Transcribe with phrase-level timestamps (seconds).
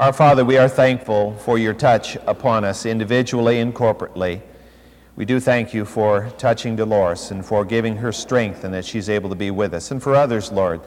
[0.00, 4.40] Our Father, we are thankful for your touch upon us individually and corporately.
[5.14, 9.10] We do thank you for touching Dolores and for giving her strength and that she's
[9.10, 9.90] able to be with us.
[9.90, 10.80] And for others, Lord,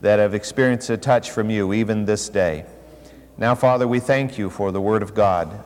[0.00, 2.64] that have experienced a touch from you even this day.
[3.36, 5.64] Now, Father, we thank you for the Word of God,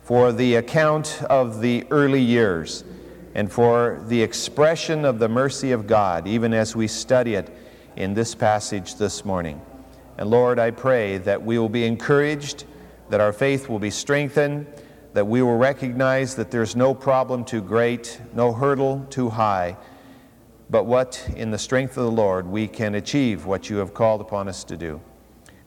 [0.00, 2.84] for the account of the early years,
[3.34, 7.54] and for the expression of the mercy of God, even as we study it
[7.96, 9.60] in this passage this morning.
[10.20, 12.64] And Lord, I pray that we will be encouraged,
[13.08, 14.66] that our faith will be strengthened,
[15.14, 19.78] that we will recognize that there's no problem too great, no hurdle too high,
[20.68, 24.20] but what, in the strength of the Lord, we can achieve what you have called
[24.20, 25.00] upon us to do.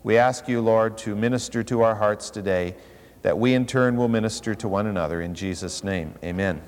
[0.03, 2.75] We ask you, Lord, to minister to our hearts today,
[3.23, 5.19] that we in turn will minister to one another.
[5.23, 6.61] In Jesus' name, amen.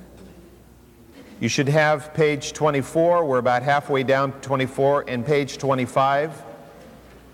[1.40, 3.26] You should have page 24.
[3.26, 6.55] We're about halfway down 24 and page 25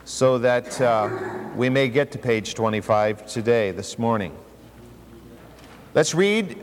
[0.06, 1.10] so that uh,
[1.56, 4.36] we may get to page 25 today, this morning.
[5.94, 6.58] Let's read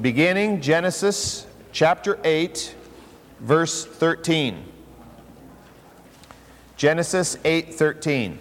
[0.00, 2.74] beginning Genesis chapter 8,
[3.40, 4.64] verse 13.
[6.76, 8.36] Genesis 8:13.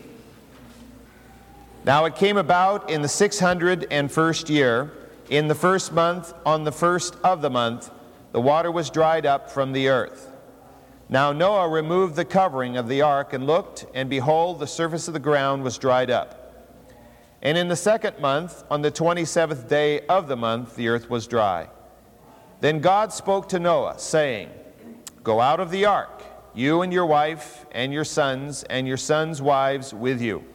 [1.85, 4.91] Now it came about in the 601st year,
[5.29, 7.91] in the first month, on the first of the month,
[8.31, 10.32] the water was dried up from the earth.
[11.09, 15.13] Now Noah removed the covering of the ark and looked, and behold, the surface of
[15.13, 16.39] the ground was dried up.
[17.41, 21.27] And in the second month, on the 27th day of the month, the earth was
[21.27, 21.69] dry.
[22.61, 24.49] Then God spoke to Noah, saying,
[25.23, 29.41] Go out of the ark, you and your wife, and your sons, and your sons'
[29.41, 30.45] wives with you.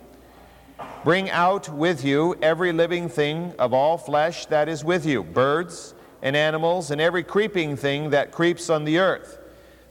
[1.05, 5.95] Bring out with you every living thing of all flesh that is with you, birds
[6.23, 9.38] and animals, and every creeping thing that creeps on the earth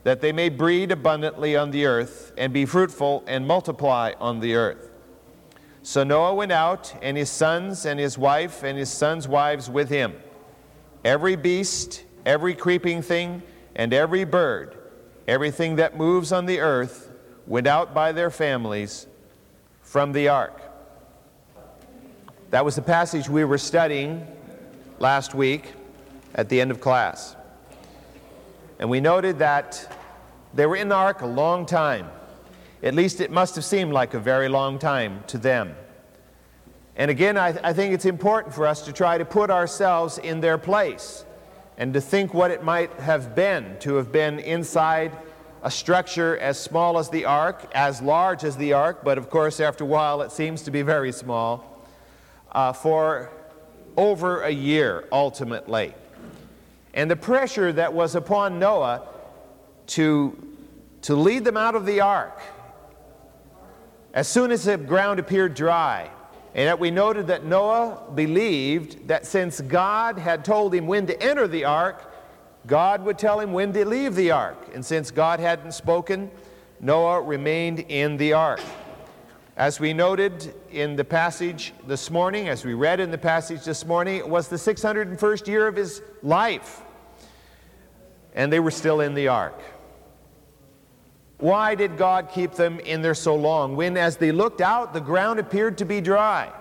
[0.08, 4.56] that they may breed abundantly on the earth, and be fruitful and multiply on the
[4.56, 4.90] earth.
[5.84, 9.90] So Noah went out, and his sons, and his wife, and his sons' wives with
[9.90, 10.16] him.
[11.04, 13.44] Every beast, every creeping thing,
[13.76, 14.78] and every bird,
[15.28, 17.12] everything that moves on the earth,
[17.46, 19.08] went out by their families
[19.82, 20.62] from the ark.
[22.52, 24.26] That was the passage we were studying
[25.00, 25.74] last week
[26.34, 27.36] at the end of class.
[28.80, 29.97] And we noted that
[30.54, 32.10] they were in the ark a long time.
[32.84, 35.76] At least it must have seemed like a very long time to them.
[36.96, 40.42] And again, I, I, think it's important for us to try to put ourselves in
[40.42, 41.26] their place
[41.78, 45.16] and to think what it might have been to have been inside
[45.62, 49.60] a structure as small as the ark, as large as the ark, but of course,
[49.60, 51.84] after a while, it seems to be very small,
[52.52, 53.30] uh, for
[53.96, 55.94] over a year ultimately.
[56.94, 59.08] And the pressure that was upon Noah
[59.88, 60.38] to,
[61.04, 62.40] to lead them out of the ark
[64.18, 66.10] as soon as the ground appeared dry.
[66.56, 71.22] And that we noted that Noah believed that since God had told him when to
[71.22, 72.12] enter the ark,
[72.66, 74.58] God would tell him when to leave the ark.
[74.74, 76.32] And since God hadn't spoken,
[76.80, 78.60] Noah remained in the ark.
[79.56, 83.86] As we noted in the passage this morning, as we read in the passage this
[83.86, 86.82] morning, it was the 601st year of his life.
[88.34, 89.60] And they were still in the ark.
[91.40, 95.00] Why did God keep them in there so long when, as they looked out, the
[95.00, 96.52] ground appeared to be dry?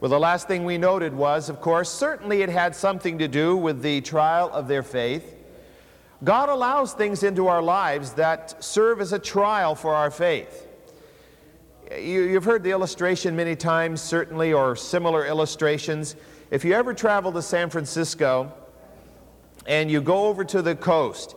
[0.00, 3.56] Well, the last thing we noted was, of course, certainly it had something to do
[3.56, 5.34] with the trial of their faith.
[6.24, 10.66] God allows things into our lives that serve as a trial for our faith.
[11.96, 16.16] You, have heard the illustration many times, certainly, or similar illustrations.
[16.50, 18.52] If you ever travel to San Francisco
[19.66, 21.34] and you go over to the coast,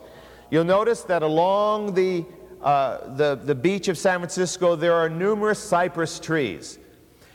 [0.52, 2.26] You'll notice that along the,
[2.60, 6.78] uh, the, the beach of San Francisco, there are numerous cypress trees.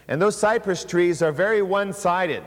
[0.07, 2.43] And those cypress trees are very one sided.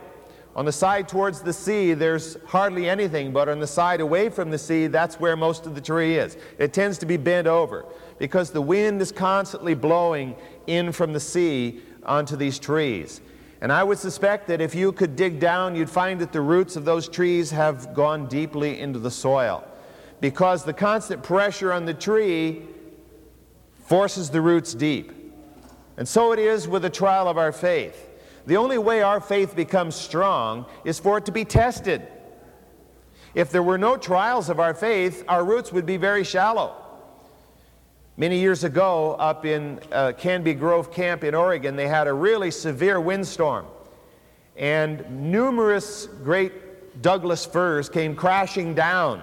[0.55, 4.53] On the side towards the sea, there's hardly anything, but on the side away from
[4.53, 6.37] the sea, that's where most of the tree is.
[6.57, 7.85] It tends to be bent over
[8.21, 10.37] because the wind is constantly blowing
[10.69, 13.21] in from the sea onto these trees.
[13.61, 16.77] And I would suspect that if you could dig down, you'd find that the roots
[16.77, 19.65] of those trees have gone deeply into the soil
[20.21, 22.63] because the constant pressure on the tree
[23.87, 25.13] forces the roots deep.
[25.97, 28.09] And so it is with the trial of our faith.
[28.47, 32.07] The only way our faith becomes strong is for it to be tested.
[33.35, 36.77] If there were no trials of our faith, our roots would be very shallow.
[38.17, 42.51] Many years ago, up in uh, Canby Grove Camp in Oregon, they had a really
[42.51, 43.67] severe windstorm.
[44.57, 49.23] And numerous great Douglas firs came crashing down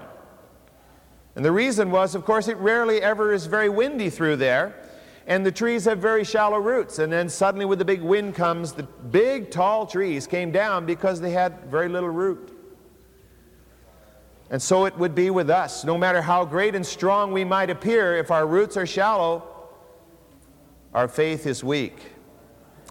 [1.38, 4.74] and the reason was, of course, it rarely ever is very windy through there.
[5.28, 6.98] And the trees have very shallow roots.
[6.98, 11.22] And then suddenly, with the big wind comes, the big tall trees came down because
[11.22, 12.57] they had very little root.
[14.50, 15.84] And so it would be with us.
[15.84, 19.44] No matter how great and strong we might appear, if our roots are shallow,
[20.95, 22.13] our faith is weak.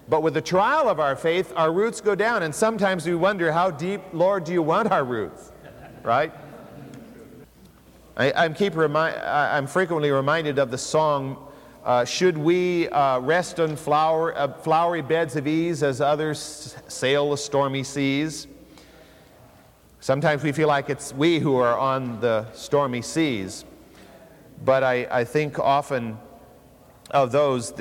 [0.09, 2.45] But with the trial of our faith, our roots go down.
[2.45, 5.51] And sometimes we wonder, how deep, Lord, do you want our roots?
[6.05, 6.33] Right?
[8.19, 11.37] I, am keep I'm frequently reminded of the song,
[11.85, 17.31] uh, Should we uh, rest on flower, uh, flowery beds of ease as others sail
[17.33, 18.47] the stormy seas?
[20.01, 23.67] Sometimes we feel like it's we who are on the stormy seas.
[24.65, 26.17] But I, I think often
[27.11, 27.75] of those,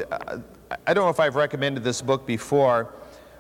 [0.86, 2.94] I don't know if I've recommended this book before,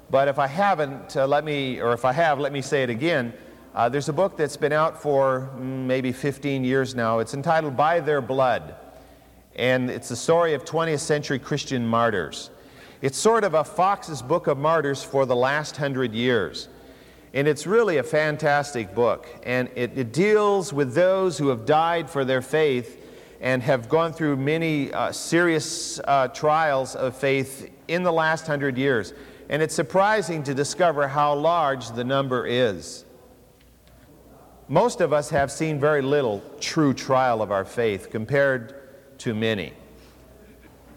[0.09, 2.89] but if I haven't, uh, let me, or if I have, let me say it
[2.89, 3.33] again.
[3.75, 7.19] Uh, there's a book that's been out for mm, maybe 15 years now.
[7.19, 8.73] It's entitled By Their Blood,
[9.57, 12.51] and it's the story of 20th century Christian martyrs.
[13.01, 16.69] It's sort of a Fox's Book of Martyrs for the last hundred years.
[17.33, 19.27] And it's really a fantastic book.
[19.43, 23.05] And it, it, deals with those who have died for their faith
[23.41, 28.77] and have gone through many uh, serious uh, trials of faith in the last hundred
[28.77, 29.13] years.
[29.49, 33.04] And it's surprising to discover how large the number is.
[34.67, 38.73] Most of us have seen very little true trial of our faith compared
[39.19, 39.73] to many.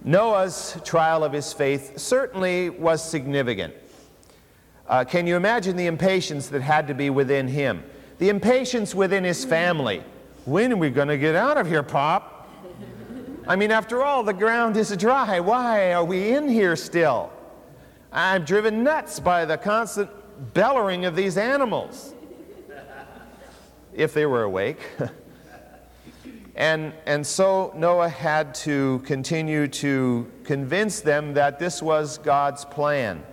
[0.03, 3.75] Noah's trial of his faith certainly was significant.
[4.87, 7.83] Uh, can you imagine the impatience that had to be within him?
[8.19, 10.03] The impatience within his family.
[10.47, 12.49] When are we going to get out of here, Pop?
[13.47, 15.41] I mean, after all, the ground is dry.
[15.41, 17.31] Why are we in here still?
[18.11, 20.11] I'm driven nuts by the constant
[20.55, 22.15] bellowing of these animals.
[23.99, 24.79] If they were awake.
[26.55, 33.25] and, and so Noah had to continue to convince them that this was God's plan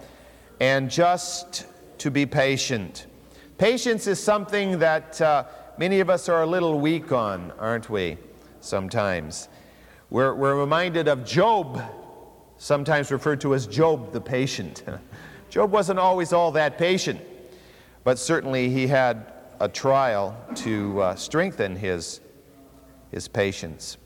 [0.60, 1.68] and just
[2.00, 3.06] to be patient.
[3.60, 5.44] Patience is something that uh,
[5.78, 8.18] many of us are a little weak on, aren't we?
[8.60, 9.50] Sometimes.
[10.10, 11.80] We're, we're reminded of Job,
[12.58, 14.84] sometimes referred to as Job the patient.
[15.52, 17.22] Job wasn't always all that patient,
[18.04, 22.20] but certainly he had a trial to uh, strengthen his,
[23.12, 23.98] his patience.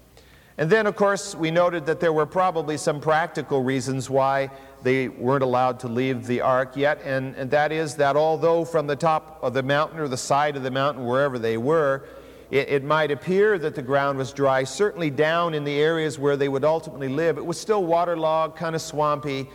[0.58, 4.52] And then, of course, we noted that there were probably some practical reasons why
[4.84, 8.86] they weren't allowed to leave the ark yet, and, and that is that although from
[8.86, 12.04] the top of the mountain or the side of the mountain, wherever they were,
[12.52, 16.36] it, it might appear that the ground was dry, certainly down in the areas where
[16.36, 19.50] they would ultimately live, it was still waterlogged, kind of swampy,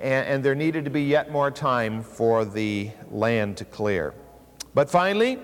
[0.00, 4.12] and, and there needed to be yet more time for the land to clear.
[4.78, 5.40] But finally,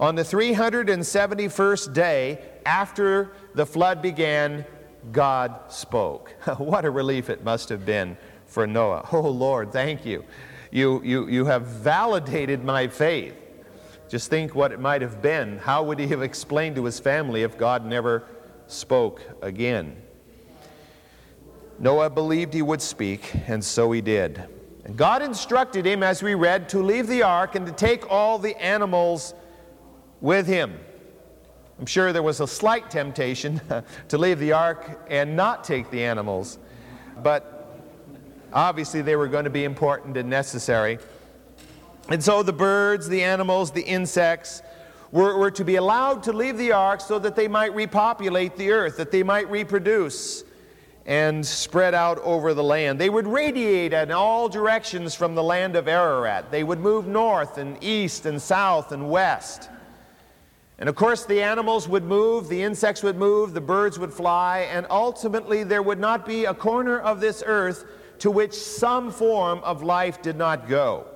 [0.00, 4.64] on the 371st day after the flood began,
[5.12, 6.30] God spoke.
[6.58, 9.08] what a relief it must have been for Noah.
[9.12, 10.24] Oh Lord, thank you.
[10.72, 13.36] You, you, you have validated my faith.
[14.08, 15.58] Just think what it might have been.
[15.58, 18.24] How would he have explained to his family if God never
[18.66, 19.96] spoke again?
[21.78, 24.55] Noah believed he would speak, and so he did.
[24.86, 28.38] And God instructed him, as we read, to leave the ark and to take all
[28.38, 29.34] the animals
[30.22, 30.78] with him.
[31.78, 33.60] I'm sure there was a slight temptation
[34.08, 36.58] to leave the ark and not take the animals,
[37.22, 37.56] but
[38.56, 40.98] Obviously, they were going to be important and necessary.
[42.08, 44.62] And so the birds, the animals, the insects
[45.12, 48.70] were, were to be allowed to leave the ark so that they might repopulate the
[48.70, 50.42] earth, that they might reproduce
[51.06, 52.98] and spread out over the land.
[52.98, 56.50] They would radiate in all directions from the land of Ararat.
[56.50, 59.70] They would move north and east and south and west.
[60.78, 64.68] And of course, the animals would move, the insects would move, the birds would fly,
[64.70, 67.84] and ultimately there would not be a corner of this earth
[68.18, 71.06] to which some form of life did not go.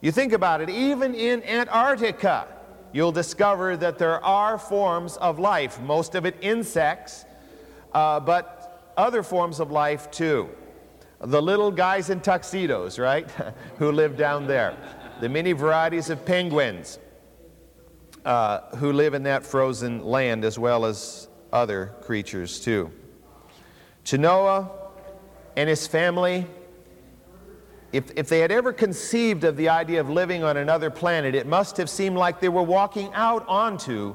[0.00, 2.46] You think about it, even in Antarctica,
[2.92, 7.24] you'll discover that there are forms of life, most of it insects,
[7.94, 8.57] uh, but
[8.98, 10.50] other forms of life too.
[11.20, 13.30] The little guys in tuxedos, right,
[13.78, 14.76] who live down there.
[15.20, 16.98] The many varieties of penguins
[18.24, 22.90] uh, who live in that frozen land, as well as other creatures too.
[24.04, 24.70] To Noah,
[25.56, 26.46] and his family,
[27.92, 31.46] if, if they had ever conceived of the idea of living on another planet, it
[31.46, 34.14] must have seemed like they were walking out onto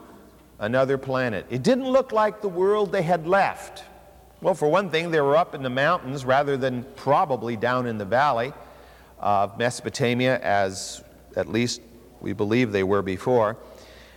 [0.60, 1.46] another planet.
[1.50, 3.84] It didn't look like the world they had left.
[4.44, 7.98] Well, for one thing, they were up in the mountains rather than probably down in
[7.98, 8.52] the valley
[9.18, 11.02] of Mesopotamia, as
[11.38, 11.80] at least
[12.20, 13.56] we believe they were before.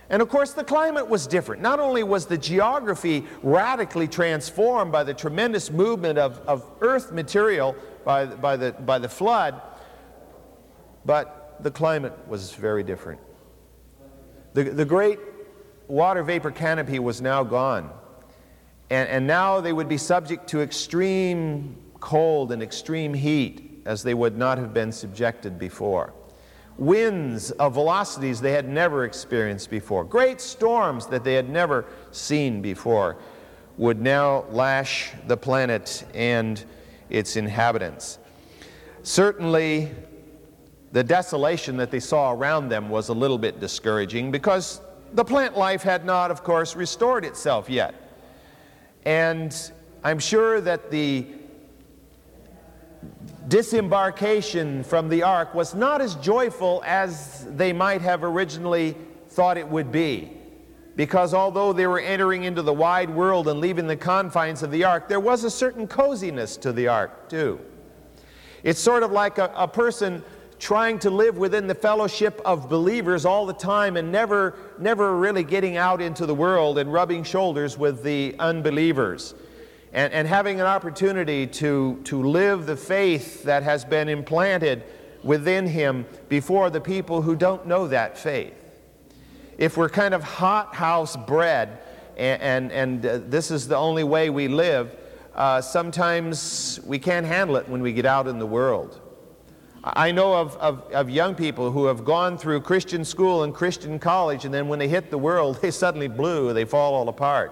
[0.09, 1.61] And of course, the climate was different.
[1.61, 7.73] Not only was the geography radically transformed by the tremendous movement of, of earth material
[8.03, 9.61] by, by, the, by the flood,
[11.05, 13.21] but the climate was very different.
[14.55, 15.19] The, the great
[15.87, 17.91] water vapor canopy was now gone.
[18.89, 24.13] And, and now they would be subject to extreme cold and extreme heat as they
[24.13, 26.13] would not have been subjected before
[26.77, 32.61] winds of velocities they had never experienced before, great storms that they had never seen
[32.61, 33.17] before,
[33.77, 36.63] would now lash the planet and
[37.09, 38.19] its inhabitants.
[39.03, 39.91] Certainly,
[40.91, 44.81] the desolation that they saw around them was a little bit discouraging because
[45.13, 47.93] the plant life had not, of course, restored itself yet.
[49.07, 49.55] And
[50.03, 51.27] I'm sure that the
[53.47, 58.97] disembarkation from the ark was not as joyful as they might have originally
[59.29, 60.33] thought it would be.
[60.97, 64.83] Because although they were entering into the wide world and leaving the confines of the
[64.83, 67.61] ark, there was a certain coziness to the ark, too.
[68.61, 70.21] It's sort of like a, a person
[70.59, 75.43] trying to live within the fellowship of believers all the time and never, never really
[75.43, 79.35] getting out into the world and rubbing shoulders with the unbelievers
[79.93, 84.83] and, and having an opportunity to, to live the faith that has been implanted
[85.23, 88.53] within him before the people who don't know that faith.
[89.57, 91.79] If we're kind of hothouse bred
[92.15, 94.95] and, and, and uh, this is the only way we live,
[95.35, 99.01] uh, sometimes we can't handle it when we get out in the world.
[99.95, 103.99] I know of, of, of, young people who have gone through Christian school and Christian
[103.99, 107.51] college, and then when they hit the world, they suddenly blew, they fall all apart.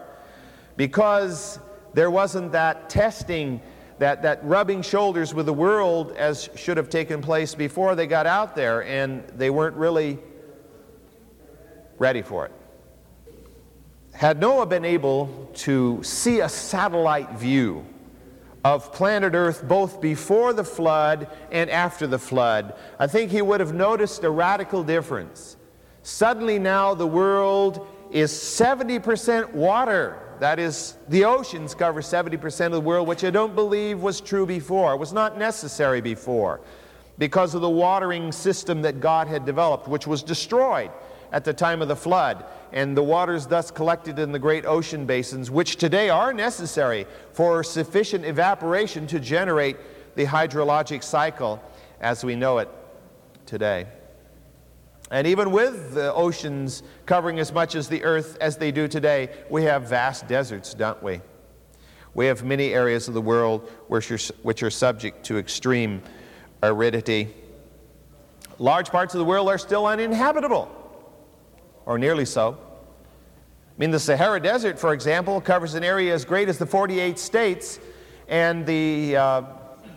[0.76, 1.60] Because
[1.94, 3.62] there wasn't that testing,
[4.00, 8.26] that, that rubbing shoulders with the world as should have taken place before they got
[8.26, 10.20] out there, and they weren't really
[11.98, 12.52] ready for it.
[14.14, 17.86] Had Noah been able to see a satellite view
[18.66, 23.60] of planet Earth both before the flood and after the flood, I think he would
[23.60, 25.56] have noticed a radical difference.
[26.02, 32.82] Suddenly now the world is 70% water that is, the oceans cover 70% of the
[32.82, 34.94] world, which I don't believe was true before.
[34.94, 36.60] It was not necessary before
[37.18, 40.92] because of the watering system that God had developed, which was destroyed
[41.32, 42.46] at the time of the flood,
[42.76, 47.64] and the waters thus collected in the great ocean basins, which today are necessary for
[47.64, 49.78] sufficient evaporation to generate
[50.16, 51.64] the hydrologic cycle
[52.02, 52.70] as we know it
[53.46, 53.88] today.
[55.10, 59.30] And even with the oceans covering as much as the earth as they do today,
[59.50, 61.22] we have vast deserts, don't we?
[62.14, 66.02] We have many areas of the world which are, which are subject to extreme
[66.62, 67.34] aridity.
[68.60, 70.70] Large parts of the world are still uninhabitable,
[71.86, 72.58] or nearly so.
[73.76, 77.20] I mean, the Sahara Desert, for example, covers an area as great as the 48
[77.20, 77.78] states,
[78.30, 79.42] and the uh,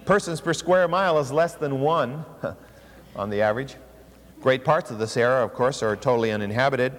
[0.04, 2.24] persons per square mile is less than one
[3.14, 3.76] on the average.
[4.40, 6.92] Great parts of the Sahara, of course, are totally uninhabited.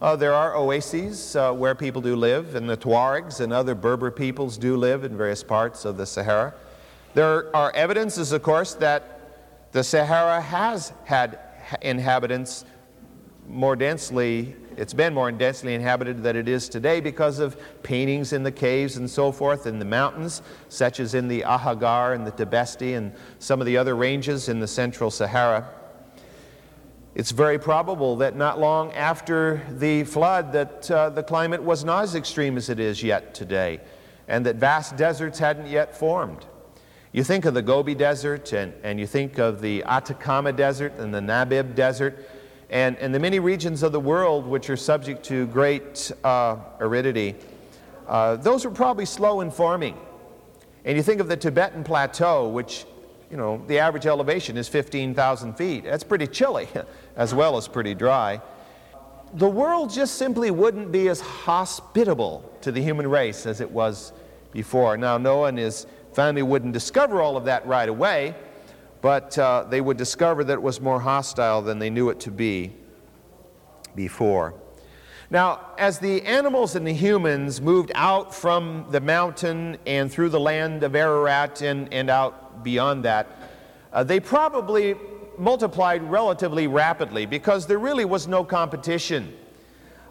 [0.00, 4.10] Uh, there are oases uh, where people do live, and the Tuaregs and other Berber
[4.10, 6.54] peoples do live in various parts of the Sahara.
[7.12, 11.38] There are evidences, of course, that the Sahara has had
[11.82, 12.64] inhabitants
[13.48, 18.42] more densely, it's been more densely inhabited than it is today because of paintings in
[18.42, 22.32] the caves and so forth in the mountains, such as in the Ahaggar and the
[22.32, 25.68] Tibesti and some of the other ranges in the central Sahara.
[27.14, 32.04] It's very probable that not long after the flood that uh, the climate was not
[32.04, 33.80] as extreme as it is yet today
[34.28, 36.44] and that vast deserts hadn't yet formed.
[37.12, 41.14] You think of the Gobi Desert and, and you think of the Atacama Desert and
[41.14, 42.28] the Namib Desert
[42.70, 47.34] and, the many regions of the world which are subject to great uh, aridity.
[48.06, 49.96] Uh, those were probably slow in forming.
[50.84, 52.84] And you think of the Tibetan Plateau, which
[53.30, 55.84] you know, the average elevation is 15,000 feet.
[55.84, 56.68] That's pretty chilly,
[57.16, 58.40] as well as pretty dry.
[59.34, 64.12] The world just simply wouldn't be as hospitable to the human race as it was
[64.52, 64.96] before.
[64.96, 68.34] Now, Noah and his family wouldn't discover all of that right away,
[69.06, 72.28] but uh, they would discover that it was more hostile than they knew it to
[72.32, 72.72] be
[73.94, 74.52] before.
[75.30, 80.40] Now, as the animals and the humans moved out from the mountain and through the
[80.40, 83.28] land of Ararat and, and out beyond that,
[83.92, 84.96] uh, they probably
[85.38, 89.32] multiplied relatively rapidly because there really was no competition.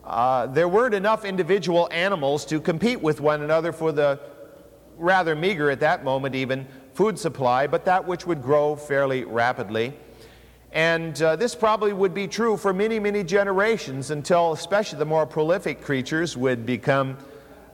[0.06, 4.22] Uh, there weren't enough individual animals to compete with one another for the
[4.96, 9.94] rather meager at that moment even food supply, but that which would grow fairly rapidly.
[10.72, 15.26] And uh, this probably would be true for many, many generations until, especially, the more
[15.26, 17.18] prolific creatures would become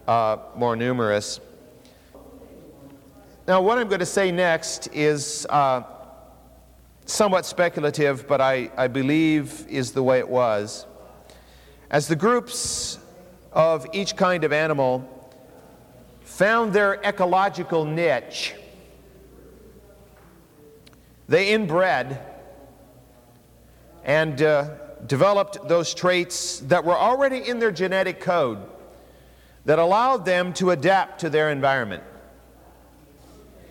[0.08, 1.40] uh, more numerous.
[3.48, 5.84] Now, what I'm going to say next is uh,
[7.06, 10.88] somewhat speculative, but I, I believe is the way it was.
[11.92, 12.98] As the groups
[13.52, 15.08] of each kind of animal
[16.22, 18.56] found their ecological niche,
[21.28, 22.20] they inbred
[24.04, 24.70] and uh,
[25.06, 28.60] developed those traits that were already in their genetic code
[29.66, 32.04] that allowed them to adapt to their environment.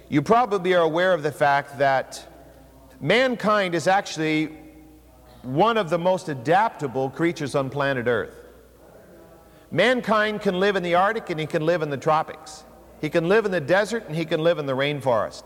[0.09, 2.27] You probably are aware of the fact that
[3.01, 4.57] mankind is actually
[5.43, 8.35] one of the most adaptable creatures on planet Earth.
[9.71, 12.65] Mankind can live in the Arctic and he can live in the tropics.
[13.01, 15.45] He can live in the desert and he can live in the rainforest.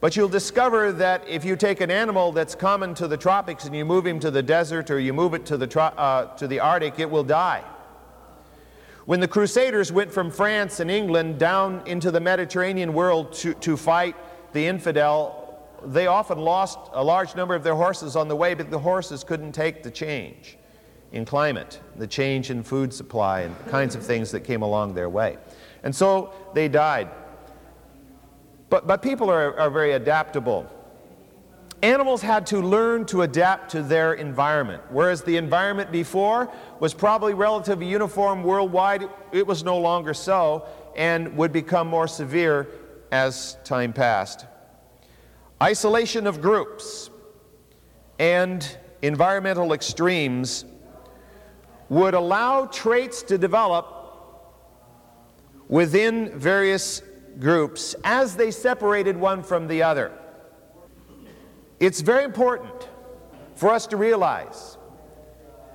[0.00, 3.74] But you'll discover that if you take an animal that's common to the tropics and
[3.74, 6.60] you move him to the desert or you move it to the, uh, to the
[6.60, 7.64] Arctic, it will die.
[9.06, 13.76] When the Crusaders went from France and England down into the Mediterranean world to, to
[13.76, 14.14] fight
[14.52, 18.70] the infidel, they often lost a large number of their horses on the way, but
[18.70, 20.58] the horses couldn't take the change
[21.12, 24.94] in climate, the change in food supply, and the kinds of things that came along
[24.94, 25.38] their way.
[25.82, 27.08] And so they died.
[28.70, 30.70] But, but people are, are very adaptable.
[31.82, 34.82] Animals had to learn to adapt to their environment.
[34.90, 41.36] Whereas the environment before was probably relatively uniform worldwide, it was no longer so and
[41.36, 42.68] would become more severe
[43.12, 44.46] as time passed.
[45.62, 47.10] Isolation of groups
[48.18, 50.64] and environmental extremes
[51.88, 53.94] would allow traits to develop
[55.68, 57.02] within various
[57.38, 60.12] groups as they separated one from the other.
[61.80, 62.88] It's very important
[63.54, 64.76] for us to realize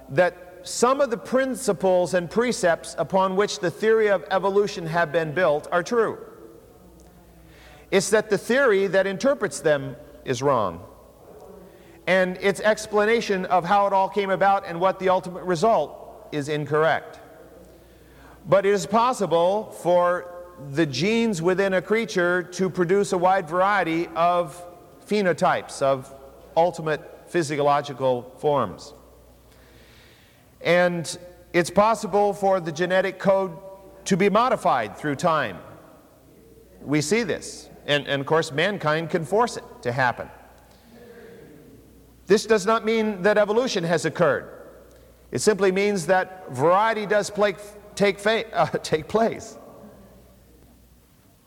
[0.10, 5.34] that some of the principles and precepts upon which the theory of evolution have been
[5.34, 6.17] built are true.
[7.91, 10.84] It's that the theory that interprets them is wrong.
[12.08, 16.50] And its explanation of how it all came about and what the ultimate result is
[16.50, 17.20] incorrect.
[18.48, 20.32] But it is possible for
[20.72, 24.63] the genes within a creature to produce a wide variety of
[25.05, 26.13] phenotypes, of
[26.55, 28.94] ultimate physiological forms.
[30.61, 31.18] And
[31.51, 33.57] it's possible for the genetic code
[34.05, 35.57] to be modified through time.
[36.81, 37.70] We see this.
[37.85, 40.29] And, and, of course, mankind can force it to happen.
[42.27, 44.50] This does not mean that evolution has occurred.
[45.31, 47.55] It simply means that variety does play,
[47.96, 49.57] take, uh, take place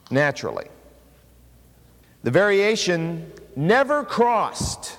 [0.09, 0.67] naturally.
[2.23, 4.97] The variation never crossed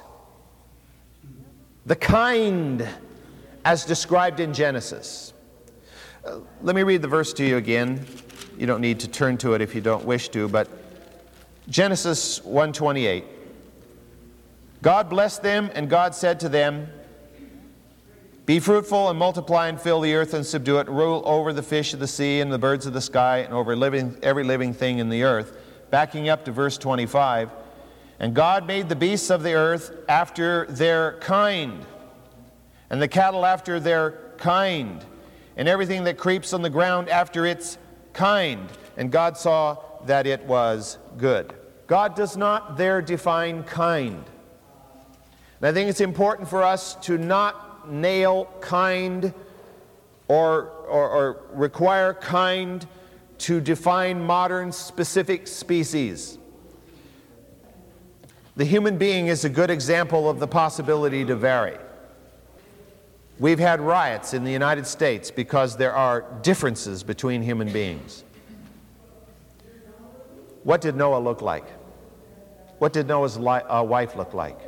[1.86, 2.86] the kind
[3.64, 5.32] as described in Genesis.
[6.24, 8.06] Uh, let me read the verse to you again.
[8.58, 10.68] You don't need to turn to it if you don't wish to, but
[11.68, 13.24] Genesis 1:28.
[14.82, 16.88] God blessed them and God said to them,
[18.48, 21.92] be fruitful and multiply and fill the earth and subdue it, rule over the fish
[21.92, 25.00] of the sea and the birds of the sky and over living, every living thing
[25.00, 25.54] in the earth.
[25.90, 27.50] Backing up to verse 25.
[28.18, 31.84] And God made the beasts of the earth after their kind,
[32.88, 35.04] and the cattle after their kind,
[35.58, 37.76] and everything that creeps on the ground after its
[38.14, 38.66] kind.
[38.96, 41.52] And God saw that it was good.
[41.86, 44.24] God does not there define kind.
[45.60, 49.32] And I think it's important for us to not nail kind
[50.28, 52.86] or, or, or require kind
[53.38, 56.38] to define modern specific species.
[58.56, 61.78] The human being is a good example of the possibility to vary.
[63.38, 68.24] We've had riots in the United States because there are differences between human beings.
[70.64, 71.64] What did Noah look like?
[72.80, 74.58] What did Noah's li- uh, wife look like?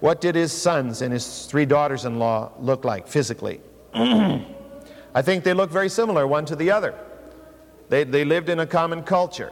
[0.00, 3.60] What did his sons and his three daughters in law look like physically?
[3.94, 6.94] I think they look very similar one to the other.
[7.88, 9.50] They, they lived in a common culture.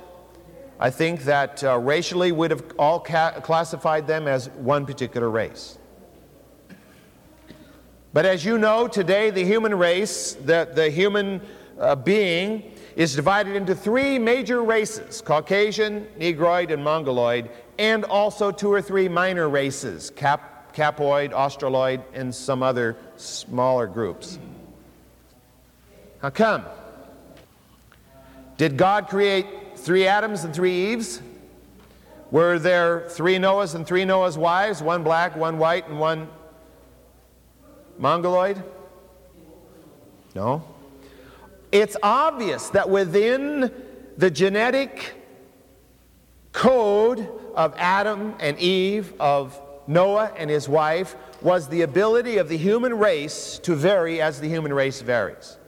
[0.78, 5.78] I think that uh, racially we'd have all ca- classified them as one particular race.
[8.12, 11.40] But as you know, today the human race, the, the human
[11.78, 18.72] uh, being, is divided into three major races Caucasian, Negroid, and Mongoloid, and also two
[18.72, 24.38] or three minor races Cap, Capoid, Australoid, and some other smaller groups.
[26.20, 26.64] How come?
[28.56, 31.20] Did God create three Adams and three Eves?
[32.30, 36.28] Were there three Noahs and three Noah's wives, one black, one white, and one
[37.98, 38.62] mongoloid?
[40.34, 40.64] No.
[41.70, 43.72] It's obvious that within
[44.16, 45.14] the genetic
[46.56, 52.56] code of Adam and Eve, of Noah and his wife, was the ability of the
[52.56, 55.58] human race to vary as the human race varies.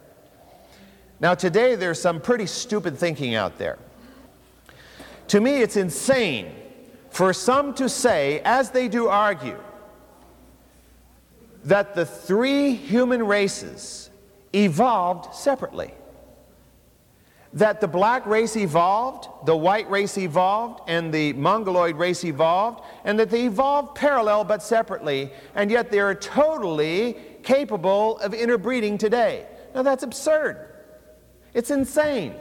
[1.21, 3.79] Now, today there's some pretty stupid thinking out there.
[5.29, 6.55] To me, it's insane
[7.11, 9.59] for some to say, as they do argue,
[11.65, 14.09] that the three human races
[14.55, 15.93] evolved separately.
[17.55, 23.19] That the black race evolved, the white race evolved, and the mongoloid race evolved, and
[23.19, 29.47] that they evolved parallel but separately, and yet they are totally capable of interbreeding today.
[29.75, 30.69] Now that's absurd.
[31.55, 32.35] It's insane.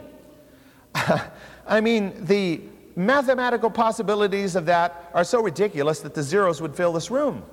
[1.66, 2.60] I mean, the
[2.96, 7.44] mathematical possibilities of that are so ridiculous that the zeros would fill this room.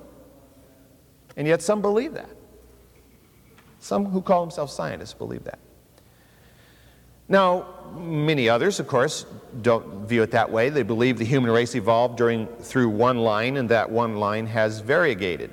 [1.36, 2.30] And yet some believe that.
[3.78, 5.58] Some who call themselves scientists believe that.
[7.28, 9.26] Now, many others, of course,
[9.62, 10.68] don't view it that way.
[10.68, 14.80] They believe the human race evolved during, through one line and that one line has
[14.80, 15.50] variegated.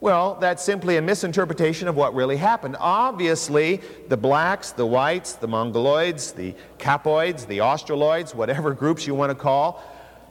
[0.00, 2.76] Well, that's simply a misinterpretation of what really happened.
[2.78, 9.30] Obviously, the blacks, the whites, the mongoloids, the capoids, the australoids, whatever groups you want
[9.30, 9.82] to call,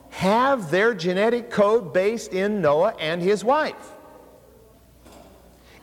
[0.10, 3.92] have their genetic code based in Noah and his wife.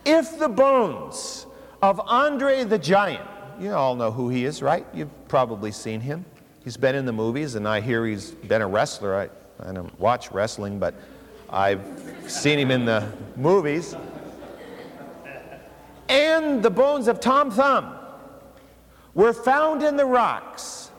[0.03, 1.45] If the bones
[1.81, 3.27] of Andre the Giant,
[3.59, 4.85] you all know who he is, right?
[4.93, 6.25] You've probably seen him.
[6.63, 9.15] He's been in the movies, and I hear he's been a wrestler.
[9.15, 10.93] I, I don't watch wrestling, but
[11.49, 11.81] I've
[12.27, 13.95] seen him in the movies.
[16.09, 17.95] And the bones of Tom Thumb
[19.13, 20.91] were found in the rocks.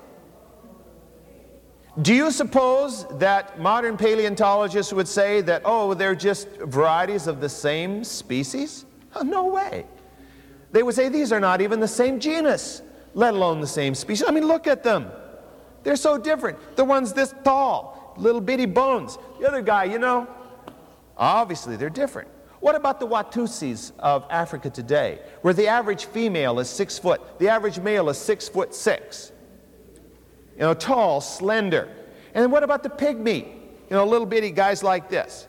[2.02, 7.48] Do you suppose that modern paleontologists would say that, oh, they're just varieties of the
[7.48, 8.84] same species?
[9.14, 9.86] Oh, no way.
[10.76, 12.82] They would say these are not even the same genus,
[13.14, 14.28] let alone the same species.
[14.28, 15.10] I mean, look at them.
[15.84, 16.76] They're so different.
[16.76, 19.16] The one's this tall, little bitty bones.
[19.40, 20.28] The other guy, you know,
[21.16, 22.28] Obviously, they're different.
[22.60, 27.48] What about the Watusis of Africa today, where the average female is six foot, the
[27.48, 29.32] average male is six foot six?
[30.56, 31.88] You know, tall, slender.
[32.34, 33.46] And what about the pygmy?
[33.88, 35.46] You know, little bitty guys like this.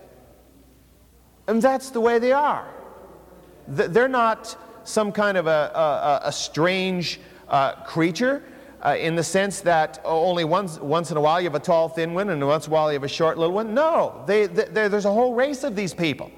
[1.48, 2.66] And that's the way they are.
[3.68, 4.56] They're not
[4.88, 7.20] some kind of a, a, a strange
[7.50, 8.44] uh, creature
[8.86, 11.90] uh, in the sense that only once, once in a while you have a tall,
[11.90, 13.74] thin one, and once in a while you have a short, little one.
[13.74, 16.32] No, they, they, there's a whole race of these people.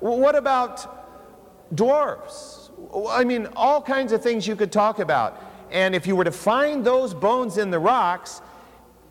[0.00, 2.70] What about dwarfs?
[3.08, 5.42] I mean, all kinds of things you could talk about.
[5.70, 8.40] And if you were to find those bones in the rocks,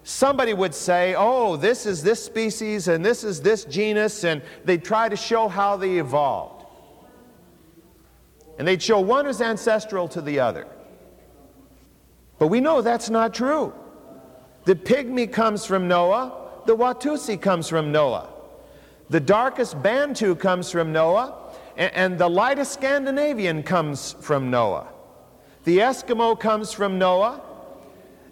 [0.04, 4.84] somebody would say, oh, this is this species and this is this genus, and they'd
[4.84, 6.63] try to show how they evolved.
[8.58, 10.68] And they'd show one as ancestral to the other.
[12.40, 13.74] But we know that's not true.
[14.66, 16.34] The pygmy comes from Noah,
[16.66, 18.30] the Watusi comes from Noah.
[19.10, 21.36] The darkest Bantu comes from Noah,
[21.76, 24.88] and, and the lightest Scandinavian comes from Noah.
[25.66, 27.42] The Eskimo comes from Noah,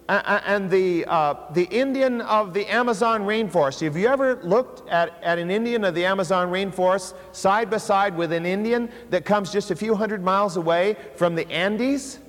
[0.10, 3.82] and the, uh, the Indian of the Amazon rainforest.
[3.82, 8.16] Have you ever looked at, at an Indian of the Amazon rainforest side by side
[8.18, 12.20] with an Indian that comes just a few hundred miles away from the Andes?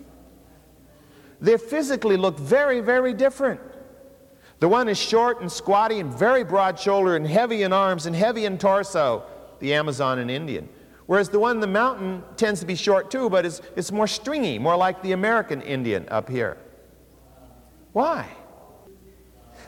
[1.40, 3.60] They physically look very, very different.
[4.60, 8.14] The one is short and squatty and very broad shouldered and heavy in arms and
[8.14, 9.24] heavy in torso,
[9.58, 10.68] the Amazon and Indian.
[11.06, 14.06] Whereas the one in the mountain tends to be short too, but it's, it's more
[14.06, 16.58] stringy, more like the American Indian up here.
[17.92, 18.26] Why?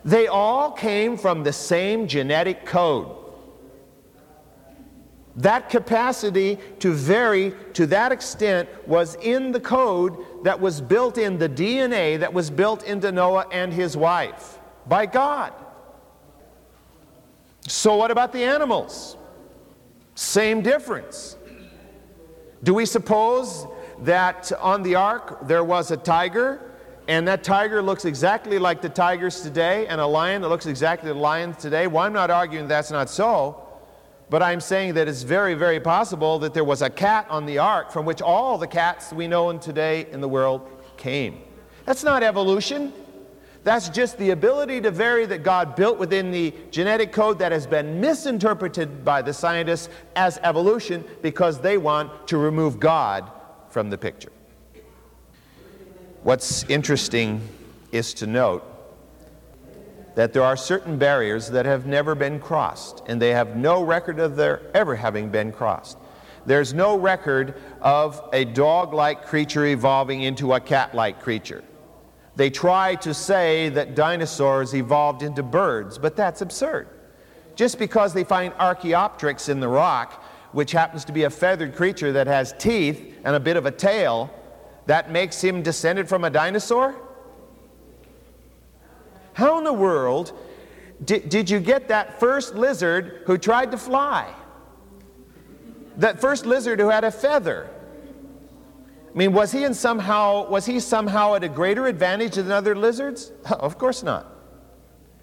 [0.05, 3.17] They all came from the same genetic code.
[5.37, 11.39] That capacity to vary to that extent was in the code that was built in
[11.39, 15.53] the DNA that was built into Noah and his wife by God.
[17.67, 19.17] So, what about the animals?
[20.15, 21.37] Same difference.
[22.63, 23.67] Do we suppose
[24.01, 26.74] that on the ark there was a tiger
[27.07, 31.11] and that tiger looks exactly like the tigers today and a lion that looks exactly
[31.11, 31.87] like the lions today?
[31.87, 33.61] Well, I'm not arguing that's not so.
[34.31, 37.59] But I'm saying that it's very, very possible that there was a cat on the
[37.59, 41.43] ark from which all the cats we know in today in the world came.
[41.85, 42.93] That's not evolution.
[43.65, 47.67] That's just the ability to vary that God built within the genetic code that has
[47.67, 53.31] been misinterpreted by the scientists as evolution because they want to remove God
[53.69, 54.33] from the picture.
[56.25, 57.47] What's interesting
[57.93, 58.65] is to note
[60.15, 64.19] that there are certain barriers that have never been crossed, and they have no record
[64.19, 65.99] of their ever having been crossed.
[66.47, 71.63] There's no record of a dog like creature evolving into a cat like creature.
[72.37, 76.89] They try to say that dinosaurs evolved into birds, but that's absurd.
[77.55, 82.13] Just because they find Archaeopteryx in the rock, which happens to be a feathered creature
[82.13, 84.31] that has teeth and a bit of a tail,
[84.87, 86.95] that makes him descended from a dinosaur?
[89.35, 90.33] How in the world
[91.05, 94.33] did, did you get that first lizard who tried to fly?
[95.97, 97.69] That first lizard who had a feather?
[99.13, 102.75] I mean, was he in somehow was he somehow at a greater advantage than other
[102.75, 103.33] lizards?
[103.51, 104.27] of course not.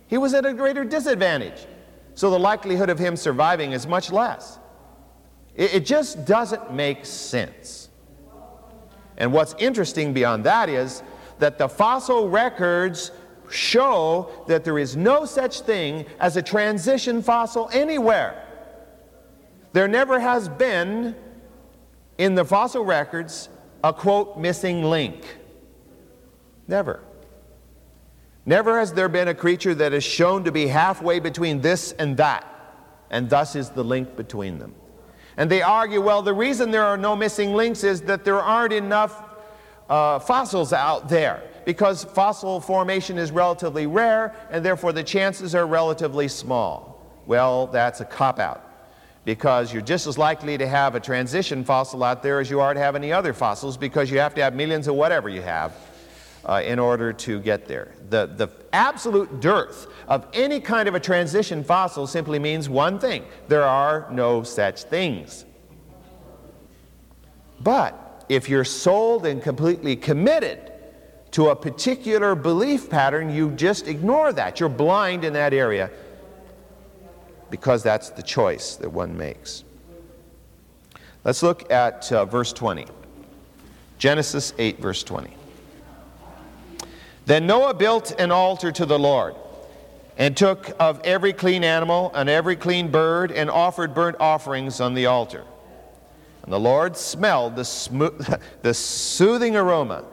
[0.08, 1.66] He was at a greater disadvantage.
[2.16, 4.60] So the likelihood of him surviving is much less.
[5.56, 7.81] It, it just doesn't make sense.
[9.18, 11.04] And what's interesting beyond that is
[11.40, 13.12] that the fossil records
[13.50, 18.48] show that there is no such thing as a transition fossil anywhere.
[19.74, 21.16] There never has been
[22.18, 23.50] in the fossil records
[23.84, 25.26] a quote missing link.
[26.68, 27.02] Never.
[28.46, 32.18] Never has there been a creature that is shown to be halfway between this and
[32.18, 32.46] that,
[33.10, 34.74] and thus is the link between them.
[35.42, 38.74] And they argue, well, the reason there are no missing links is that there aren't
[38.74, 39.24] enough
[39.90, 41.42] uh, fossils out there.
[41.66, 47.04] Because fossil formation is relatively rare and therefore the chances are relatively small.
[47.26, 48.94] Well, that's a cop out
[49.26, 52.76] because you're just as likely to have a transition fossil out there as you are
[52.76, 55.74] to have any other fossils because you have to have millions of whatever you have
[56.46, 57.94] uh, in order to get there.
[58.10, 63.26] The, the absolute dearth of any kind of a transition fossil simply means one thing
[63.48, 65.46] there are no such things.
[67.60, 70.72] But if you're sold and completely committed
[71.32, 74.60] to a particular belief pattern, you just ignore that.
[74.60, 75.90] You're blind in that area
[77.50, 79.64] because that's the choice that one makes.
[81.24, 82.88] Let's look at uh, verse 20.
[84.00, 85.36] Genesis 8, verse 20.
[87.26, 89.36] Then Noah built an altar to the Lord
[90.18, 94.94] and took of every clean animal and every clean bird and offered burnt offerings on
[94.94, 95.46] the altar.
[96.44, 100.06] And the Lord smelled the, the soothing aroma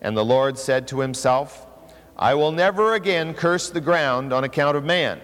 [0.00, 1.66] and the Lord said to himself,
[2.16, 5.20] I will never again curse the ground on account of man,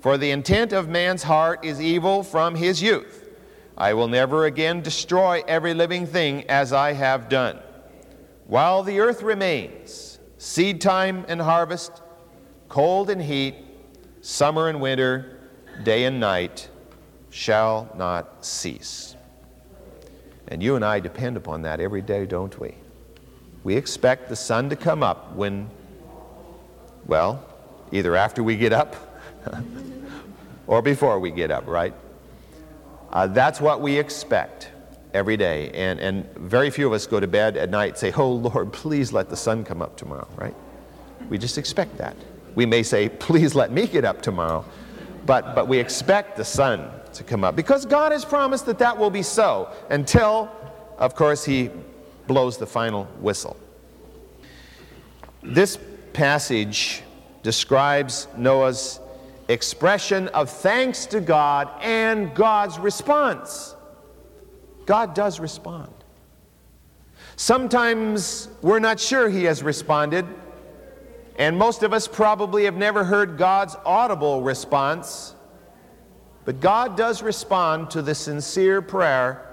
[0.00, 3.28] for the intent of man's heart is evil from his youth.
[3.76, 7.58] I will never again destroy every living thing as I have done.
[8.46, 10.11] While the earth remains,
[10.42, 12.02] seed time and harvest,
[12.68, 13.54] cold and heat,
[14.22, 15.38] summer and winter,
[15.84, 16.68] day and night
[17.30, 19.14] shall not cease.
[20.48, 22.74] And you and I depend upon that every day, don't we?
[23.62, 25.70] we expect the sun to come up when,
[27.06, 27.46] well,
[27.92, 28.96] either after we get up
[30.66, 31.94] or before we get up, right?
[33.12, 34.71] Uh, that's what we expect
[35.14, 35.70] every day.
[35.70, 38.72] And, and very few of us go to bed at night and say, Oh Lord,
[38.72, 40.54] please let the sun come up tomorrow, right?
[41.28, 42.16] We just expect that.
[42.54, 44.64] We may say, Please let me get up tomorrow,
[45.26, 48.96] but, but we expect the sun to come up because God has promised that that
[48.96, 50.50] will be so until,
[50.98, 51.70] of course, He
[52.26, 53.56] blows the final whistle.
[55.42, 55.78] This
[56.12, 57.02] passage
[57.42, 59.00] describes Noah's
[59.48, 63.74] expression of thanks to God and God's response.
[64.86, 65.92] God does respond.
[67.36, 70.26] Sometimes we're not sure He has responded,
[71.36, 75.34] and most of us probably have never heard God's audible response.
[76.44, 79.48] But God does respond to the sincere prayer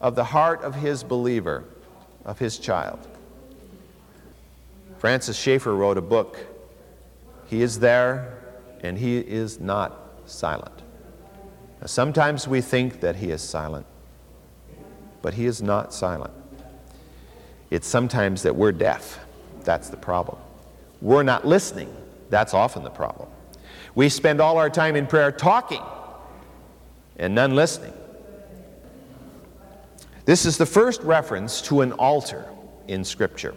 [0.00, 1.64] of the heart of His believer
[2.26, 2.98] of his child.
[4.98, 6.44] Francis Schaeffer wrote a book.
[7.46, 8.42] He is there
[8.82, 10.82] and he is not silent.
[11.80, 13.86] Now, sometimes we think that he is silent,
[15.22, 16.32] but he is not silent.
[17.70, 19.18] It's sometimes that we're deaf.
[19.64, 20.38] That's the problem.
[21.00, 21.94] We're not listening.
[22.30, 23.28] That's often the problem.
[23.94, 25.82] We spend all our time in prayer talking
[27.16, 27.92] and none listening.
[30.24, 32.46] This is the first reference to an altar
[32.88, 33.54] in Scripture.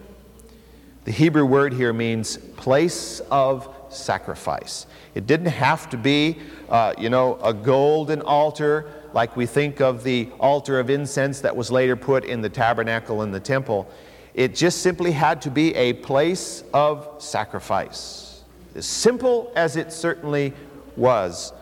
[1.04, 4.86] The Hebrew word here means place of sacrifice.
[5.14, 10.04] It didn't have to be, uh, you know, a golden altar like we think of
[10.04, 13.90] the altar of incense that was later put in the tabernacle in the temple.
[14.34, 18.44] It just simply had to be a place of sacrifice.
[18.74, 20.52] As simple as it certainly
[20.96, 21.52] was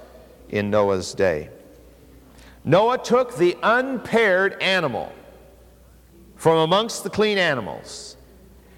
[0.50, 1.48] in Noah's day.
[2.64, 5.12] Noah took the unpaired animal
[6.36, 8.16] from amongst the clean animals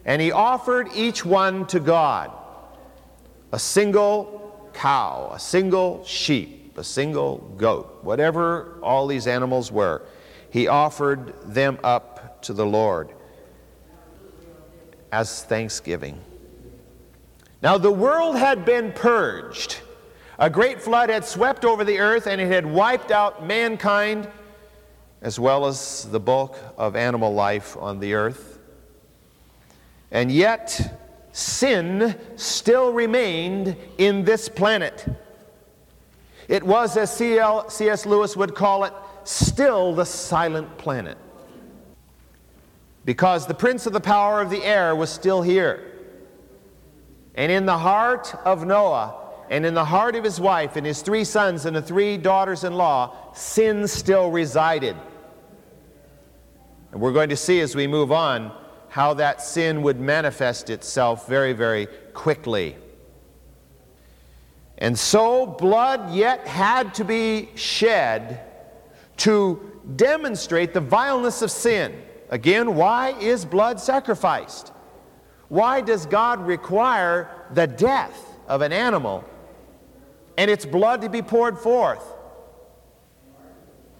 [0.04, 2.32] and he offered each one to God.
[3.52, 10.02] a single cow, a single sheep, a single goat, whatever all these animals were,
[10.48, 13.10] he offered them up to the Lord
[15.12, 16.18] as thanksgiving.
[17.62, 19.76] Now, the world had been purged.
[20.38, 24.26] A great flood had swept over the earth and it had wiped out mankind
[25.20, 28.58] as well as the bulk of animal life on the earth.
[30.10, 30.98] And yet,
[31.32, 35.06] sin still remained in this planet.
[36.50, 38.06] It was, as C.S.
[38.06, 41.16] Lewis would call it, still the silent planet.
[43.04, 45.92] Because the prince of the power of the air was still here.
[47.36, 49.14] And in the heart of Noah,
[49.48, 52.64] and in the heart of his wife, and his three sons, and the three daughters
[52.64, 54.96] in law, sin still resided.
[56.90, 58.50] And we're going to see as we move on
[58.88, 62.76] how that sin would manifest itself very, very quickly.
[64.80, 68.40] And so, blood yet had to be shed
[69.18, 69.60] to
[69.96, 72.02] demonstrate the vileness of sin.
[72.30, 74.72] Again, why is blood sacrificed?
[75.48, 79.24] Why does God require the death of an animal
[80.38, 82.04] and its blood to be poured forth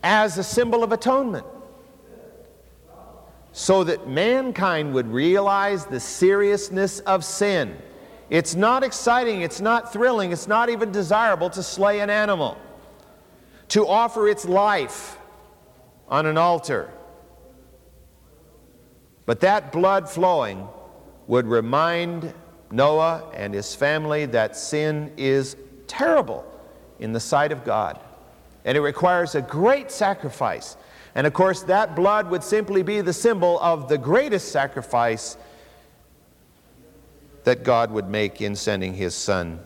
[0.02, 1.46] as a symbol of atonement?
[3.52, 7.76] so that mankind would realize the seriousness of sin.
[8.30, 12.56] It's not exciting, it's not thrilling, it's not even desirable to slay an animal,
[13.68, 15.18] to offer its life
[16.08, 16.90] on an altar.
[19.26, 20.66] But that blood flowing
[21.26, 22.32] would remind
[22.70, 26.44] Noah and his family that sin is terrible
[26.98, 28.00] in the sight of God.
[28.64, 30.76] And it requires a great sacrifice
[31.14, 35.36] and of course, that blood would simply be the symbol of the greatest sacrifice
[37.44, 39.60] that God would make in sending his son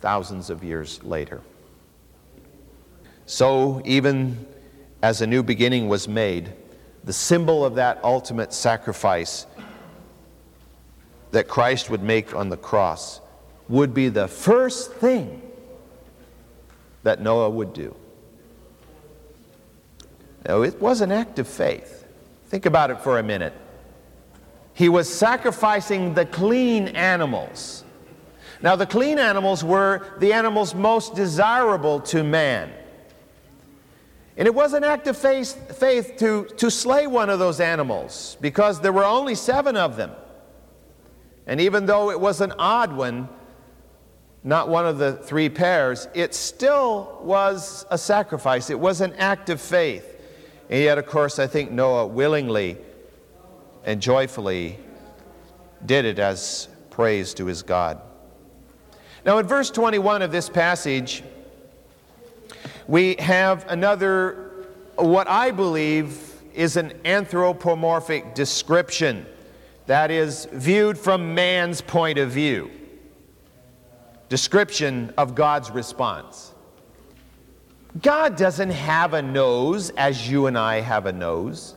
[0.00, 1.40] thousands of years later.
[3.26, 4.46] So, even
[5.02, 6.52] as a new beginning was made,
[7.04, 9.46] the symbol of that ultimate sacrifice
[11.30, 13.20] that Christ would make on the cross
[13.68, 15.40] would be the first thing
[17.02, 17.94] that Noah would do.
[20.46, 22.06] No, it was an act of faith.
[22.48, 23.52] Think about it for a minute.
[24.80, 27.84] He was sacrificing the clean animals.
[28.62, 32.72] Now, the clean animals were the animals most desirable to man.
[34.38, 38.38] And it was an act of faith, faith to, to slay one of those animals
[38.40, 40.12] because there were only seven of them.
[41.46, 43.28] And even though it was an odd one,
[44.44, 48.70] not one of the three pairs, it still was a sacrifice.
[48.70, 50.06] It was an act of faith.
[50.70, 52.78] And yet, of course, I think Noah willingly
[53.84, 54.78] and joyfully
[55.86, 58.00] did it as praise to his God.
[59.24, 61.22] Now, in verse 21 of this passage,
[62.86, 64.50] we have another,
[64.96, 69.26] what I believe is an anthropomorphic description
[69.86, 72.70] that is viewed from man's point of view.
[74.28, 76.54] Description of God's response.
[78.00, 81.74] God doesn't have a nose as you and I have a nose.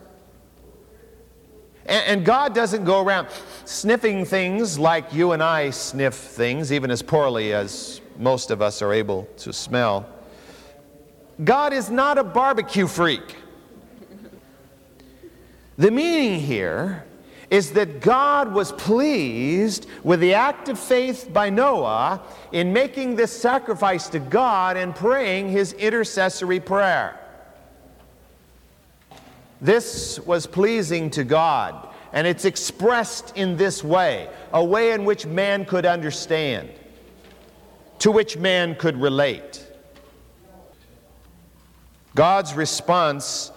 [1.85, 3.27] And, God doesn't go around
[3.65, 8.81] sniffing things like you and I sniff things, even as poorly as most of us
[8.81, 10.07] are able to smell.
[11.43, 13.35] God is not a barbecue freak.
[15.77, 17.03] The meaning here
[17.49, 23.31] is that God was pleased with the act of faith by Noah in making this
[23.31, 27.19] sacrifice to God and praying his intercessory prayer.
[29.63, 35.25] This was pleasing to God, and it's expressed in this way a way in which
[35.25, 36.69] man could understand,
[37.99, 39.65] to which man could relate.
[42.13, 43.53] God's response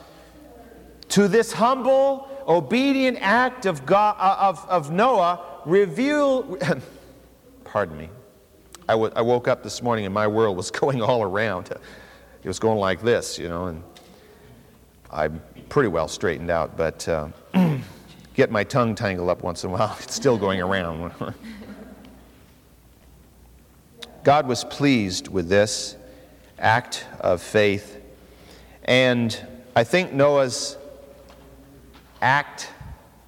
[1.08, 6.56] to this humble obedient act of, God, uh, of, of Noah reveal,
[7.64, 8.10] pardon me,
[8.88, 11.72] I, I woke up this morning and my world was going all around.
[11.72, 13.82] It was going like this, you know, and
[15.10, 17.28] I'm pretty well straightened out, but uh,
[18.34, 19.96] get my tongue tangled up once in a while.
[20.02, 21.12] It's still going around.
[24.24, 25.96] God was pleased with this
[26.58, 28.00] act of faith,
[28.84, 29.38] and
[29.76, 30.76] I think Noah's
[32.20, 32.70] act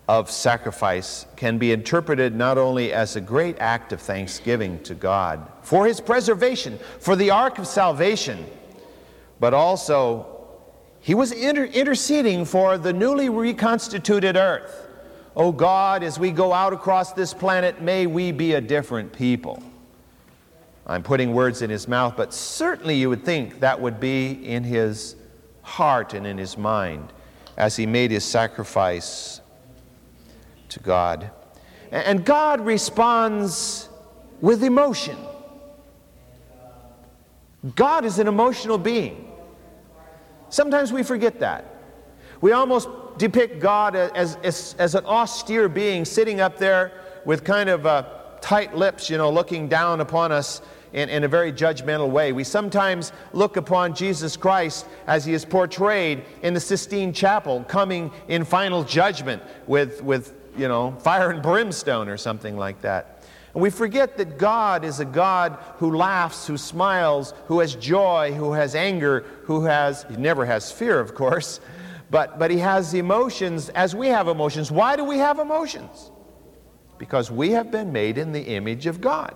[0.08, 5.46] of sacrifice can be interpreted not only as a great act of thanksgiving to God
[5.62, 8.46] for his preservation, for the ark of salvation,
[9.38, 10.37] but also
[11.00, 14.88] he was inter- interceding for the newly reconstituted earth.
[15.36, 19.62] Oh God, as we go out across this planet, may we be a different people.
[20.86, 24.64] I'm putting words in his mouth, but certainly you would think that would be in
[24.64, 25.16] his
[25.62, 27.12] heart and in his mind
[27.56, 29.40] as he made his sacrifice
[30.70, 31.30] to God.
[31.90, 33.88] And God responds
[34.40, 35.16] with emotion.
[37.74, 39.27] God is an emotional being.
[40.50, 41.64] Sometimes we forget that.
[42.40, 42.88] We almost
[43.18, 46.92] depict God as, as, as an austere being sitting up there
[47.24, 48.04] with kind of uh,
[48.40, 52.32] tight lips, you know, looking down upon us in, in a very judgmental way.
[52.32, 58.10] We sometimes look upon Jesus Christ as he is portrayed in the Sistine Chapel, coming
[58.28, 63.17] in final judgment with, with you know, fire and brimstone or something like that.
[63.54, 68.32] And we forget that God is a God who laughs, who smiles, who has joy,
[68.32, 71.60] who has anger, who has, he never has fear, of course,
[72.10, 74.70] but, but he has emotions as we have emotions.
[74.70, 76.10] Why do we have emotions?
[76.98, 79.34] Because we have been made in the image of God.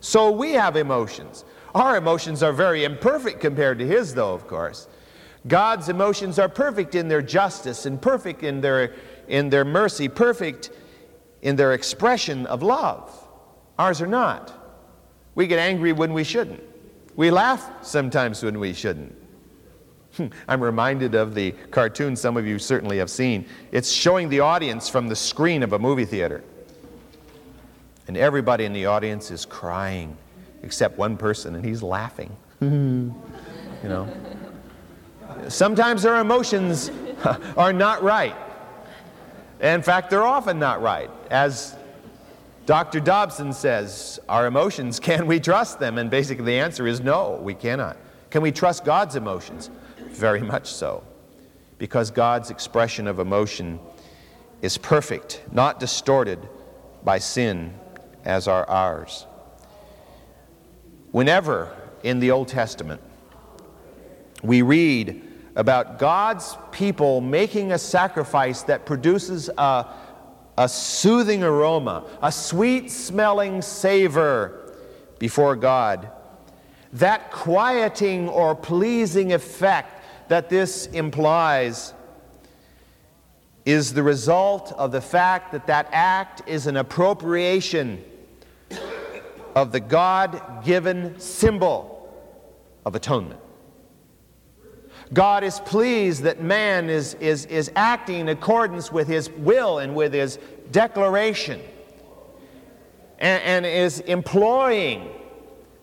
[0.00, 1.44] So we have emotions.
[1.74, 4.88] Our emotions are very imperfect compared to his, though, of course.
[5.46, 8.94] God's emotions are perfect in their justice and perfect in their,
[9.28, 10.70] in their mercy, perfect
[11.42, 13.27] in their expression of love.
[13.78, 14.54] Ours are not.
[15.34, 16.62] We get angry when we shouldn't.
[17.16, 19.14] We laugh sometimes when we shouldn't.
[20.48, 23.46] I'm reminded of the cartoon some of you certainly have seen.
[23.72, 26.42] It's showing the audience from the screen of a movie theater.
[28.08, 30.16] And everybody in the audience is crying
[30.62, 32.34] except one person, and he's laughing.
[32.60, 33.14] you
[33.84, 34.08] know.
[35.48, 36.90] Sometimes our emotions
[37.56, 38.34] are not right.
[39.60, 41.10] In fact, they're often not right.
[41.30, 41.76] As
[42.68, 43.00] Dr.
[43.00, 45.96] Dobson says, our emotions, can we trust them?
[45.96, 47.96] And basically the answer is no, we cannot.
[48.28, 49.70] Can we trust God's emotions?
[50.10, 51.02] Very much so.
[51.78, 53.80] Because God's expression of emotion
[54.60, 56.46] is perfect, not distorted
[57.02, 57.72] by sin
[58.26, 59.24] as are ours.
[61.10, 63.00] Whenever in the Old Testament
[64.42, 65.24] we read
[65.56, 69.86] about God's people making a sacrifice that produces a,
[70.58, 74.74] a soothing aroma, a sweet smelling savor
[75.20, 76.10] before God,
[76.92, 81.94] that quieting or pleasing effect that this implies
[83.64, 88.02] is the result of the fact that that act is an appropriation
[89.54, 92.12] of the God given symbol
[92.84, 93.40] of atonement.
[95.12, 99.94] God is pleased that man is, is, is acting in accordance with his will and
[99.94, 100.38] with his
[100.70, 101.60] declaration
[103.18, 105.08] and, and is employing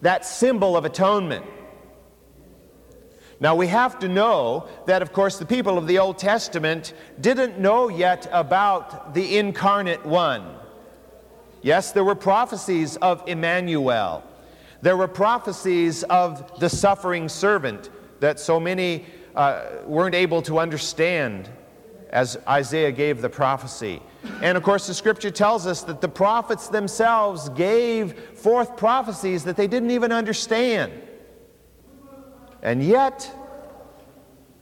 [0.02, 1.46] that symbol of atonement.
[3.40, 7.60] Now we have to know that, of course, the people of the Old Testament didn't
[7.60, 10.56] know yet about the incarnate one.
[11.62, 14.24] Yes, there were prophecies of Emmanuel.
[14.82, 17.90] There were prophecies of the suffering servant
[18.26, 19.06] that so many
[19.36, 21.48] uh, weren't able to understand
[22.10, 24.02] as Isaiah gave the prophecy.
[24.42, 29.56] And of course, the scripture tells us that the prophets themselves gave forth prophecies that
[29.56, 30.92] they didn't even understand.
[32.64, 33.32] And yet,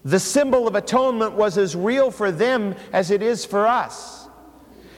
[0.03, 4.28] the symbol of atonement was as real for them as it is for us.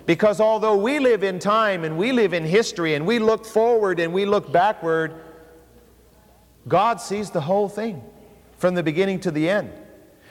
[0.07, 3.99] Because although we live in time and we live in history and we look forward
[3.99, 5.13] and we look backward,
[6.67, 8.01] God sees the whole thing
[8.57, 9.71] from the beginning to the end.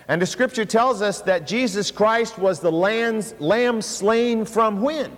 [0.08, 5.16] And the scripture tells us that Jesus Christ was the lamb's, lamb slain from when?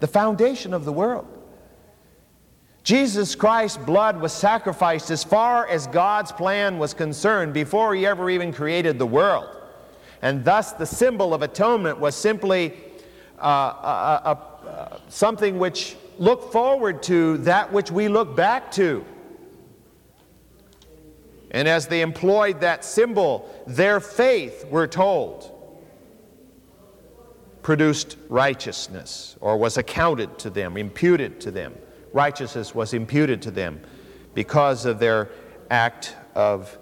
[0.00, 1.26] The foundation of the world.
[2.82, 8.28] Jesus Christ's blood was sacrificed as far as God's plan was concerned before He ever
[8.28, 9.56] even created the world.
[10.20, 12.74] And thus, the symbol of atonement was simply
[13.38, 14.20] uh, uh,
[14.64, 19.04] uh, uh, something which looked forward to that which we look back to.
[21.52, 25.50] And as they employed that symbol, their faith, we're told,
[27.62, 31.74] produced righteousness or was accounted to them, imputed to them.
[32.14, 33.80] Righteousness was imputed to them
[34.34, 35.28] because of their
[35.70, 36.76] act of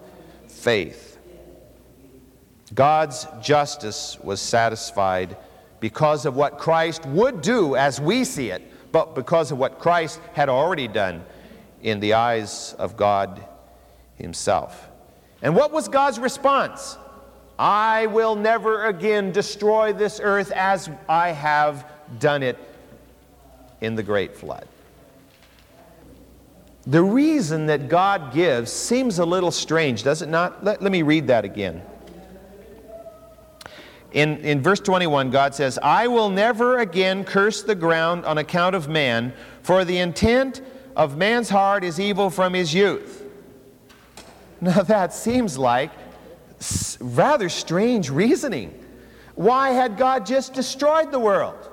[0.47, 1.19] faith.
[2.73, 5.35] God's justice was satisfied
[5.81, 8.61] because of what Christ would do as we see it,
[8.93, 11.25] but because of what Christ had already done
[11.81, 13.45] in the eyes of God
[14.21, 14.89] Himself.
[15.41, 16.97] And what was God's response?
[17.57, 21.85] I will never again destroy this earth as I have
[22.19, 22.57] done it
[23.81, 24.67] in the great flood.
[26.87, 30.63] The reason that God gives seems a little strange, does it not?
[30.63, 31.83] Let, let me read that again.
[34.11, 38.75] In, in verse 21, God says, I will never again curse the ground on account
[38.75, 40.61] of man, for the intent
[40.95, 43.20] of man's heart is evil from his youth.
[44.63, 45.89] Now that seems like
[46.99, 48.77] rather strange reasoning.
[49.33, 51.69] Why had God just destroyed the world?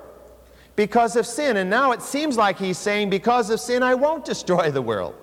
[0.75, 1.57] Because of sin.
[1.57, 5.13] And now it seems like he's saying, because of sin, I won't destroy the world.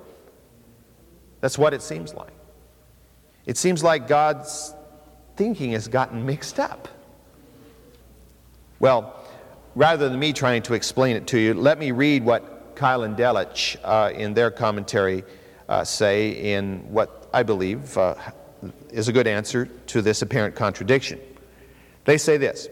[1.41, 2.33] That's what it seems like.
[3.47, 4.73] It seems like God's
[5.37, 6.89] thinking has gotten mixed up.
[8.79, 9.25] Well,
[9.75, 13.17] rather than me trying to explain it to you, let me read what Keil and
[13.17, 15.25] Delitzsch uh, in their commentary
[15.69, 18.15] uh, say in what I believe uh,
[18.89, 21.21] is a good answer to this apparent contradiction.
[22.07, 22.71] They say this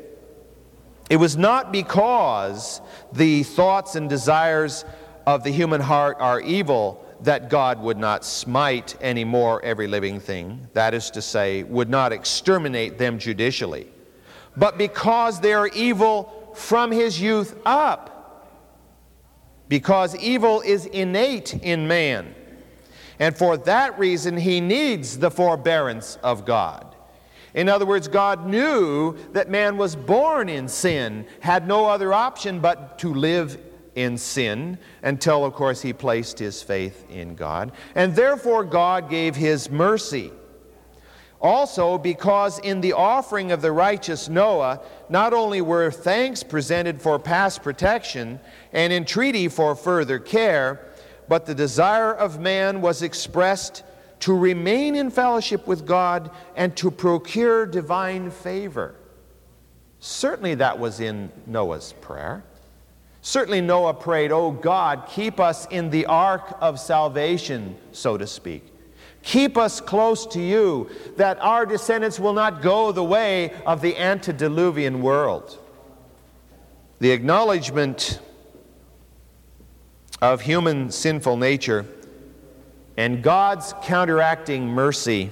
[1.11, 2.81] It was not because
[3.13, 4.87] the thoughts and desires
[5.27, 10.19] of the human heart are evil that God would not smite any more every living
[10.19, 13.87] thing, that is to say, would not exterminate them judicially,
[14.57, 18.49] but because they are evil from his youth up.
[19.69, 22.35] Because evil is innate in man.
[23.19, 26.95] And for that reason, he needs the forbearance of God.
[27.55, 32.59] In other words, God knew that man was born in sin, had no other option
[32.59, 33.61] but to live
[33.95, 37.71] in sin until, of course, he placed his faith in God.
[37.95, 40.33] And therefore, God gave his mercy.
[41.41, 47.19] Also, because in the offering of the righteous Noah, not only were thanks presented for
[47.19, 48.41] past protection
[48.73, 50.81] and entreaty for further care,
[51.29, 53.83] but the desire of man was expressed
[54.21, 58.95] to remain in fellowship with God and to procure divine favor.
[60.01, 62.45] Certainly, that was in Noah's prayer.
[63.23, 68.65] Certainly, Noah prayed, Oh God, keep us in the ark of salvation, so to speak.
[69.23, 73.97] Keep us close to you, that our descendants will not go the way of the
[73.97, 75.59] antediluvian world.
[76.99, 78.21] The acknowledgement
[80.33, 81.85] of human sinful nature
[82.97, 85.31] and God's counteracting mercy,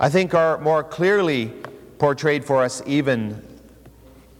[0.00, 1.52] I think, are more clearly
[1.98, 3.42] portrayed for us even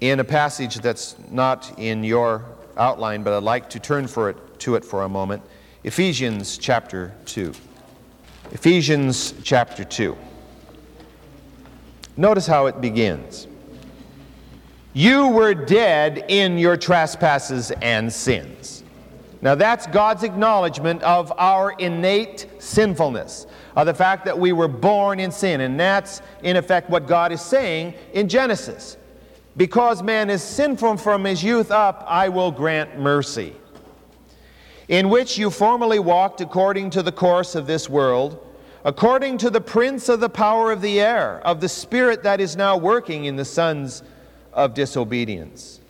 [0.00, 2.42] in a passage that's not in your
[2.78, 5.42] outline, but I'd like to turn for it, to it for a moment.
[5.84, 7.52] Ephesians chapter 2.
[8.52, 10.16] Ephesians chapter 2.
[12.16, 13.46] Notice how it begins.
[14.94, 18.75] You were dead in your trespasses and sins.
[19.46, 25.20] Now, that's God's acknowledgement of our innate sinfulness, of the fact that we were born
[25.20, 25.60] in sin.
[25.60, 28.96] And that's, in effect, what God is saying in Genesis.
[29.56, 33.54] Because man is sinful from his youth up, I will grant mercy.
[34.88, 38.44] In which you formerly walked according to the course of this world,
[38.84, 42.56] according to the prince of the power of the air, of the spirit that is
[42.56, 44.02] now working in the sons
[44.52, 45.80] of disobedience.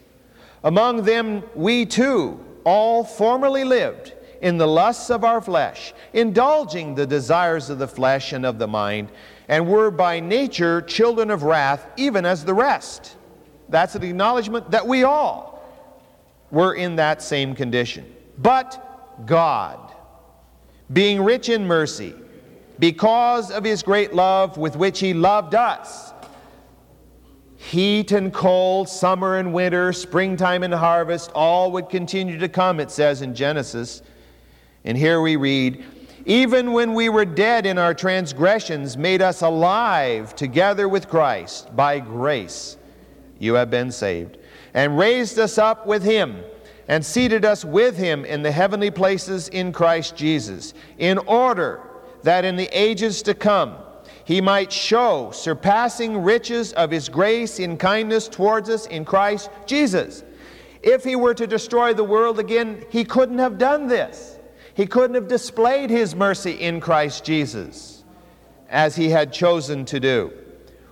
[0.63, 4.13] Among them we too all formerly lived
[4.43, 8.67] in the lusts of our flesh, indulging the desires of the flesh and of the
[8.67, 9.09] mind,
[9.49, 13.17] and were by nature children of wrath, even as the rest.
[13.69, 15.63] That's an acknowledgement that we all
[16.51, 18.13] were in that same condition.
[18.37, 19.95] But God,
[20.93, 22.15] being rich in mercy,
[22.81, 26.13] because of his great love with which he loved us,
[27.57, 32.91] heat and cold, summer and winter, springtime and harvest, all would continue to come, it
[32.91, 34.03] says in Genesis.
[34.85, 35.85] And here we read,
[36.27, 42.01] even when we were dead in our transgressions, made us alive together with Christ by
[42.01, 42.77] grace
[43.39, 44.39] you have been saved,
[44.75, 46.43] and raised us up with him,
[46.89, 51.81] and seated us with him in the heavenly places in Christ Jesus, in order
[52.23, 53.77] that in the ages to come
[54.27, 60.25] he might show surpassing riches of his grace in kindness towards us in Christ Jesus.
[60.83, 64.41] If he were to destroy the world again, he couldn't have done this.
[64.75, 68.03] He couldn't have displayed his mercy in Christ Jesus
[68.69, 70.33] as he had chosen to do.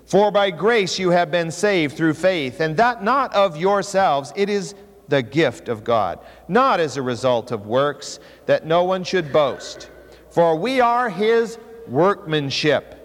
[0.04, 4.48] For by grace you have been saved through faith, and that not of yourselves, it
[4.48, 4.76] is
[5.08, 9.90] the gift of God, not as a result of works, that no one should boast.
[10.30, 11.58] For we are his
[11.88, 13.00] workmanship,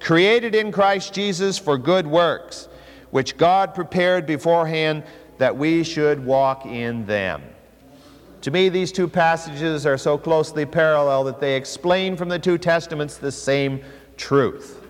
[0.00, 2.68] created in Christ Jesus for good works,
[3.10, 5.04] which God prepared beforehand
[5.38, 7.42] that we should walk in them.
[8.42, 12.56] To me, these two passages are so closely parallel that they explain from the two
[12.56, 13.82] testaments the same
[14.16, 14.86] truth.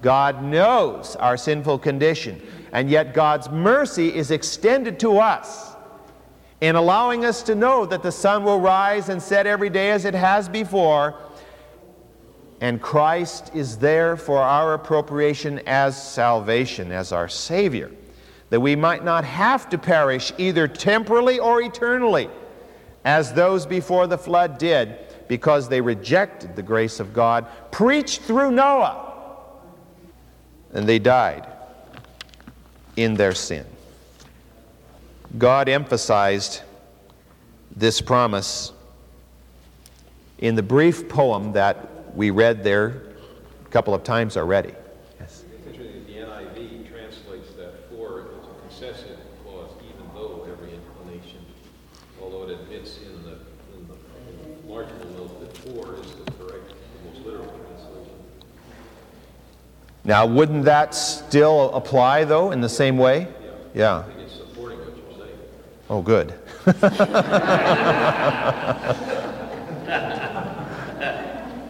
[0.00, 2.40] God knows our sinful condition,
[2.72, 5.74] and yet God's mercy is extended to us
[6.60, 10.04] in allowing us to know that the sun will rise and set every day as
[10.04, 11.14] it has before,
[12.60, 17.90] and Christ is there for our appropriation as salvation, as our Savior,
[18.50, 22.28] that we might not have to perish either temporally or eternally,
[23.04, 24.98] as those before the flood did,
[25.28, 29.14] because they rejected the grace of God, preached through Noah,
[30.72, 31.46] and they died
[32.96, 33.66] in their sin.
[35.36, 36.62] God emphasized
[37.76, 38.72] this promise
[40.38, 43.02] in the brief poem that we read there
[43.64, 44.74] a couple of times already.
[45.20, 45.44] Yes.
[45.64, 51.46] Interesting, the NIV translates that for as a concessive clause, even though every inclination,
[52.20, 53.38] although it admits in the,
[53.72, 56.74] in the, in the marginal note that for is the correct, the
[57.08, 58.16] most literal translation.
[60.02, 63.28] Now, wouldn't that still apply, though, in the same way?
[63.74, 63.98] Yeah.
[63.98, 65.38] I think it's supporting what you're saying.
[65.88, 66.34] Oh, good.
[69.78, 69.88] Feel vindicated.
[69.88, 69.98] Trying
[70.28, 71.66] to make clearer what you're saying,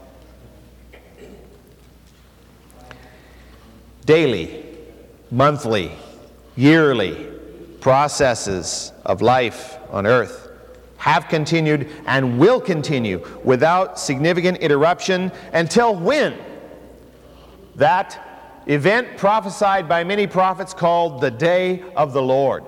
[4.06, 4.64] Daily,
[5.30, 5.92] monthly,
[6.56, 7.28] yearly
[7.82, 10.50] processes of life on earth
[10.98, 16.47] have continued and will continue without significant interruption until when?
[17.78, 22.66] That event prophesied by many prophets called the day of the Lord.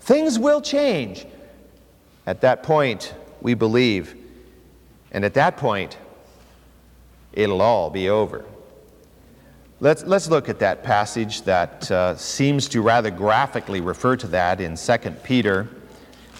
[0.00, 1.26] Things will change.
[2.26, 4.14] At that point, we believe.
[5.12, 5.96] And at that point,
[7.32, 8.44] it'll all be over.
[9.78, 14.60] Let's, let's look at that passage that uh, seems to rather graphically refer to that
[14.60, 15.68] in 2 Peter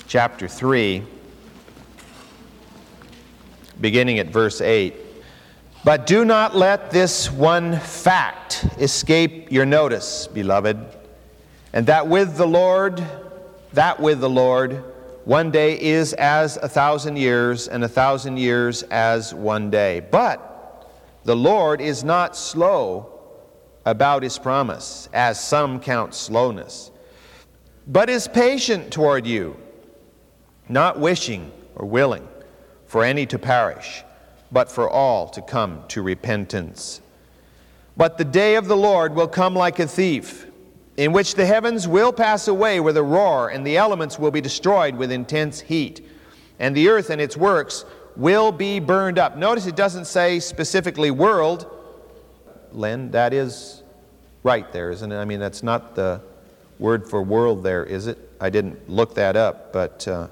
[0.09, 1.05] chapter 3,
[3.80, 5.06] beginning at verse 8.
[5.87, 10.84] But do not let this one fact escape your notice, beloved,
[11.72, 13.01] and that with the Lord,
[13.72, 14.82] that with the Lord,
[15.26, 20.01] one day is as a thousand years, and a thousand years as one day.
[20.01, 20.91] But
[21.22, 23.20] the Lord is not slow
[23.84, 26.91] about his promise, as some count slowness,
[27.87, 29.57] but is patient toward you,
[30.68, 32.26] not wishing or willing
[32.87, 34.03] for any to perish,
[34.53, 37.01] but for all to come to repentance.
[37.97, 40.47] But the day of the Lord will come like a thief,
[40.97, 44.40] in which the heavens will pass away with a roar, and the elements will be
[44.40, 46.07] destroyed with intense heat,
[46.59, 47.84] and the earth and its works
[48.16, 49.36] will be burned up.
[49.36, 51.70] Notice it doesn't say specifically world,
[52.72, 53.82] Len, that is
[54.42, 55.16] right there, isn't it?
[55.16, 56.20] I mean, that's not the
[56.78, 58.18] word for world there, is it?
[58.40, 60.28] I didn't look that up, but uh,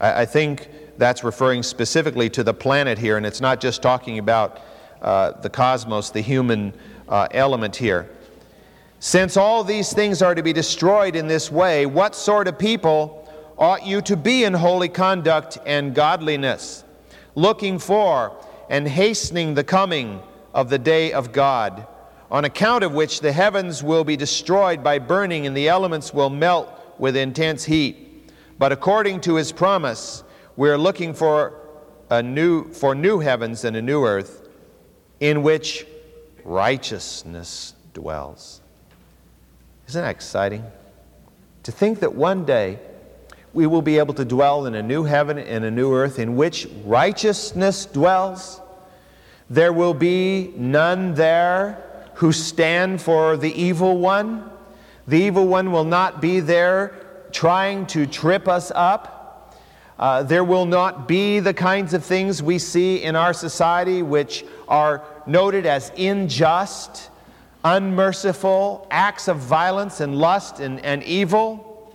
[0.00, 0.68] I, I, think
[0.98, 4.60] that's referring specifically to the planet here, and it's not just talking about
[5.00, 6.74] uh, the cosmos, the human
[7.08, 8.10] uh, element here.
[9.00, 13.24] Since all these things are to be destroyed in this way, what sort of people
[13.56, 16.84] ought you to be in holy conduct and godliness,
[17.36, 18.36] looking for
[18.68, 20.20] and hastening the coming
[20.52, 21.86] of the day of God,
[22.30, 26.30] on account of which the heavens will be destroyed by burning and the elements will
[26.30, 26.68] melt
[26.98, 28.30] with intense heat.
[28.58, 30.24] But according to his promise,
[30.58, 31.54] we are looking for
[32.10, 34.48] a new for new heavens and a new earth
[35.20, 35.86] in which
[36.42, 38.60] righteousness dwells.
[39.86, 40.64] Isn't that exciting?
[41.62, 42.80] To think that one day
[43.54, 46.34] we will be able to dwell in a new heaven and a new earth in
[46.34, 48.60] which righteousness dwells.
[49.48, 51.80] There will be none there
[52.14, 54.50] who stand for the evil one.
[55.06, 56.94] The evil one will not be there
[57.30, 59.17] trying to trip us up.
[59.98, 64.44] Uh, there will not be the kinds of things we see in our society which
[64.68, 67.10] are noted as unjust,
[67.64, 71.92] unmerciful, acts of violence and lust and, and evil,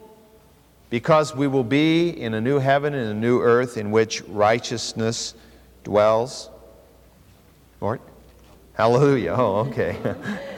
[0.89, 5.33] because we will be in a new heaven and a new earth in which righteousness
[5.85, 6.49] dwells.
[7.79, 8.01] Lord?
[8.73, 9.35] Hallelujah.
[9.37, 9.97] Oh, okay.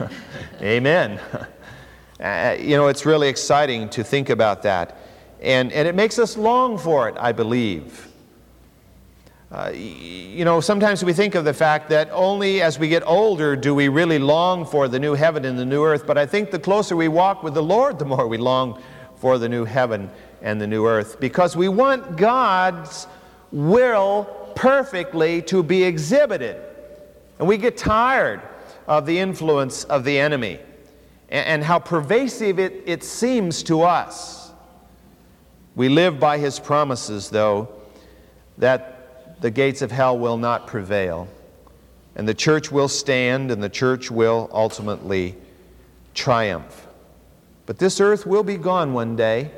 [0.60, 1.20] Amen.
[2.18, 4.96] Uh, you know, it's really exciting to think about that.
[5.40, 8.08] And, and it makes us long for it, I believe.
[9.50, 13.54] Uh, you know, sometimes we think of the fact that only as we get older
[13.54, 16.04] do we really long for the new heaven and the new earth.
[16.06, 18.82] But I think the closer we walk with the Lord, the more we long
[19.16, 20.10] for the new heaven
[20.42, 21.20] and the new earth.
[21.20, 23.06] Because we want God's
[23.52, 24.24] will
[24.56, 26.60] perfectly to be exhibited.
[27.38, 28.42] And we get tired
[28.88, 30.58] of the influence of the enemy
[31.28, 34.35] and, and how pervasive it, it seems to us.
[35.76, 37.68] We live by his promises, though,
[38.58, 41.28] that the gates of hell will not prevail,
[42.16, 45.36] and the church will stand, and the church will ultimately
[46.14, 46.86] triumph.
[47.66, 49.50] But this earth will be gone one day,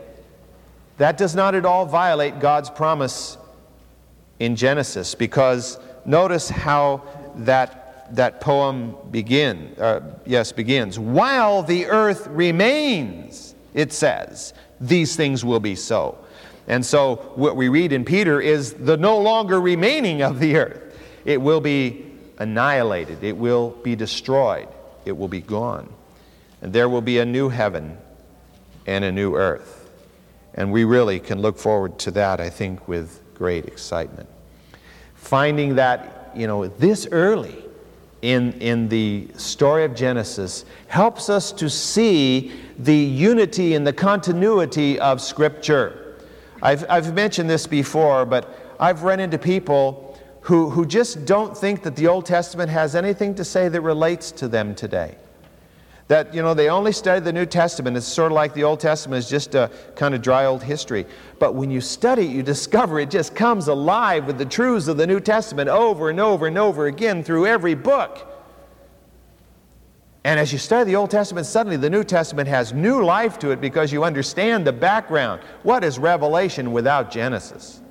[0.99, 3.39] That does not at all violate God's promise
[4.41, 7.03] in Genesis because notice how
[7.37, 10.99] that, that poem begin, uh, yes, begins.
[10.99, 16.19] While the earth remains, it says, these things will be so.
[16.67, 20.99] And so what we read in Peter is the no longer remaining of the earth.
[21.25, 22.05] It will be
[22.39, 24.69] annihilated, it will be destroyed,
[25.05, 25.93] it will be gone.
[26.63, 27.97] And there will be a new heaven
[28.87, 29.91] and a new earth.
[30.55, 34.29] And we really can look forward to that, I think, with great excitement.
[35.15, 37.65] Finding that, you know, this early
[38.23, 44.99] in, in the story of Genesis helps us to see the unity and the continuity
[44.99, 46.17] of Scripture.
[46.63, 51.83] I've, I've mentioned this before, but I've run into people who, who just don't think
[51.83, 55.17] that the Old Testament has anything to say that relates to them today.
[56.09, 57.97] That, you know, they only study the New Testament.
[57.97, 61.07] It's sort of like the Old Testament is just a kind of dry old history.
[61.39, 64.97] But when you study it, you discover it just comes alive with the truths of
[64.97, 68.27] the New Testament over and over and over again through every book.
[70.25, 73.51] And as you study the Old Testament, suddenly the New Testament has new life to
[73.51, 75.43] it because you understand the background.
[75.63, 77.83] What is Revelation without Genesis?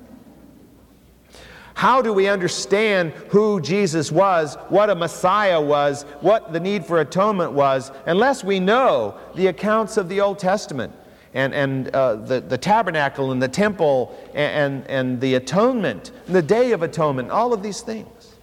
[1.78, 7.00] How do we understand who Jesus was, what a Messiah was, what the need for
[7.00, 10.92] atonement was, unless we know the accounts of the Old Testament
[11.34, 16.34] and, and uh, the, the tabernacle and the temple and, and, and the atonement, and
[16.34, 18.34] the day of atonement, all of these things?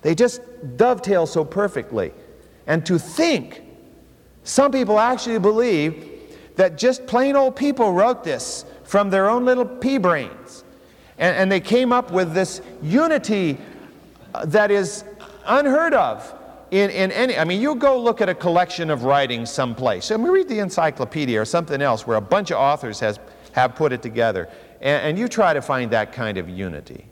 [0.00, 0.40] They just
[0.76, 2.12] dovetail so perfectly.
[2.66, 3.62] And to think,
[4.42, 6.10] some people actually believe
[6.56, 10.61] that just plain old people wrote this from their own little pea brains.
[11.22, 13.56] And, and they came up with this unity
[14.34, 15.04] uh, that is
[15.46, 16.34] unheard of
[16.72, 17.38] in, in any.
[17.38, 20.10] I mean, you go look at a collection of writings someplace.
[20.10, 23.20] I mean, read the encyclopedia or something else where a bunch of authors has,
[23.52, 24.48] have put it together.
[24.80, 27.06] And, and you try to find that kind of unity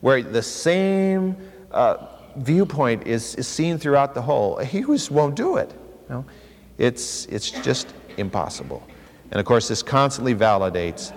[0.00, 1.36] where the same
[1.70, 4.56] uh, viewpoint is, is seen throughout the whole.
[4.58, 5.70] He just won't do it.
[6.08, 6.24] You know?
[6.78, 8.82] it's, it's just impossible.
[9.30, 11.12] And of course, this constantly validates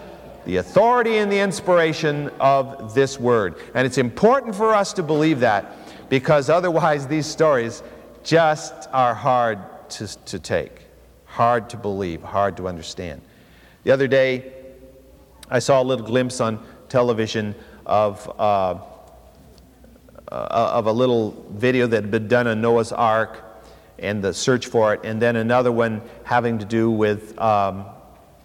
[0.47, 3.55] the authority and the inspiration of this word.
[3.73, 5.75] And it's important for us to believe that
[6.07, 7.83] because otherwise these stories
[8.23, 10.87] just are hard to, to take,
[11.25, 13.19] hard to believe, hard to understand.
[13.83, 14.53] The other day,
[15.49, 17.53] I saw a little glimpse on television
[17.85, 18.77] of, uh, uh,
[20.31, 23.43] of a little video that had been done on Noah's Ark
[23.99, 27.85] and the search for it, and then another one having to do with um,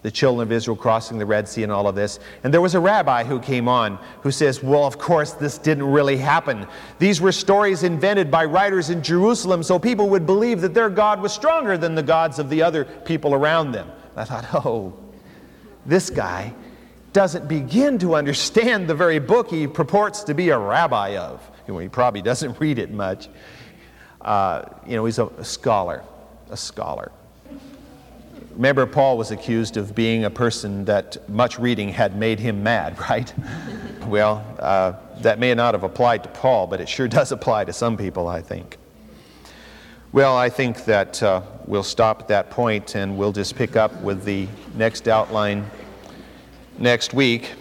[0.03, 2.19] the children of Israel crossing the Red Sea and all of this.
[2.43, 5.85] And there was a rabbi who came on who says, Well, of course, this didn't
[5.85, 6.67] really happen.
[6.99, 11.21] These were stories invented by writers in Jerusalem so people would believe that their God
[11.21, 13.91] was stronger than the gods of the other people around them.
[14.17, 14.93] I thought, Oh,
[15.87, 16.53] this guy
[17.13, 21.49] doesn't begin to understand the very book he purports to be a rabbi of.
[21.67, 23.29] He probably doesn't read it much.
[24.21, 26.03] Uh, you know, he's a, a scholar,
[26.51, 27.13] a scholar.
[28.55, 32.99] Remember, Paul was accused of being a person that much reading had made him mad,
[33.11, 33.33] right?
[34.07, 37.73] well, uh, that may not have applied to Paul, but it sure does apply to
[37.73, 38.79] some people, I think.
[40.13, 43.99] Well, I think that uh, we'll stop at that point and we'll just pick up
[44.03, 45.71] with the next outline
[46.79, 47.53] next week.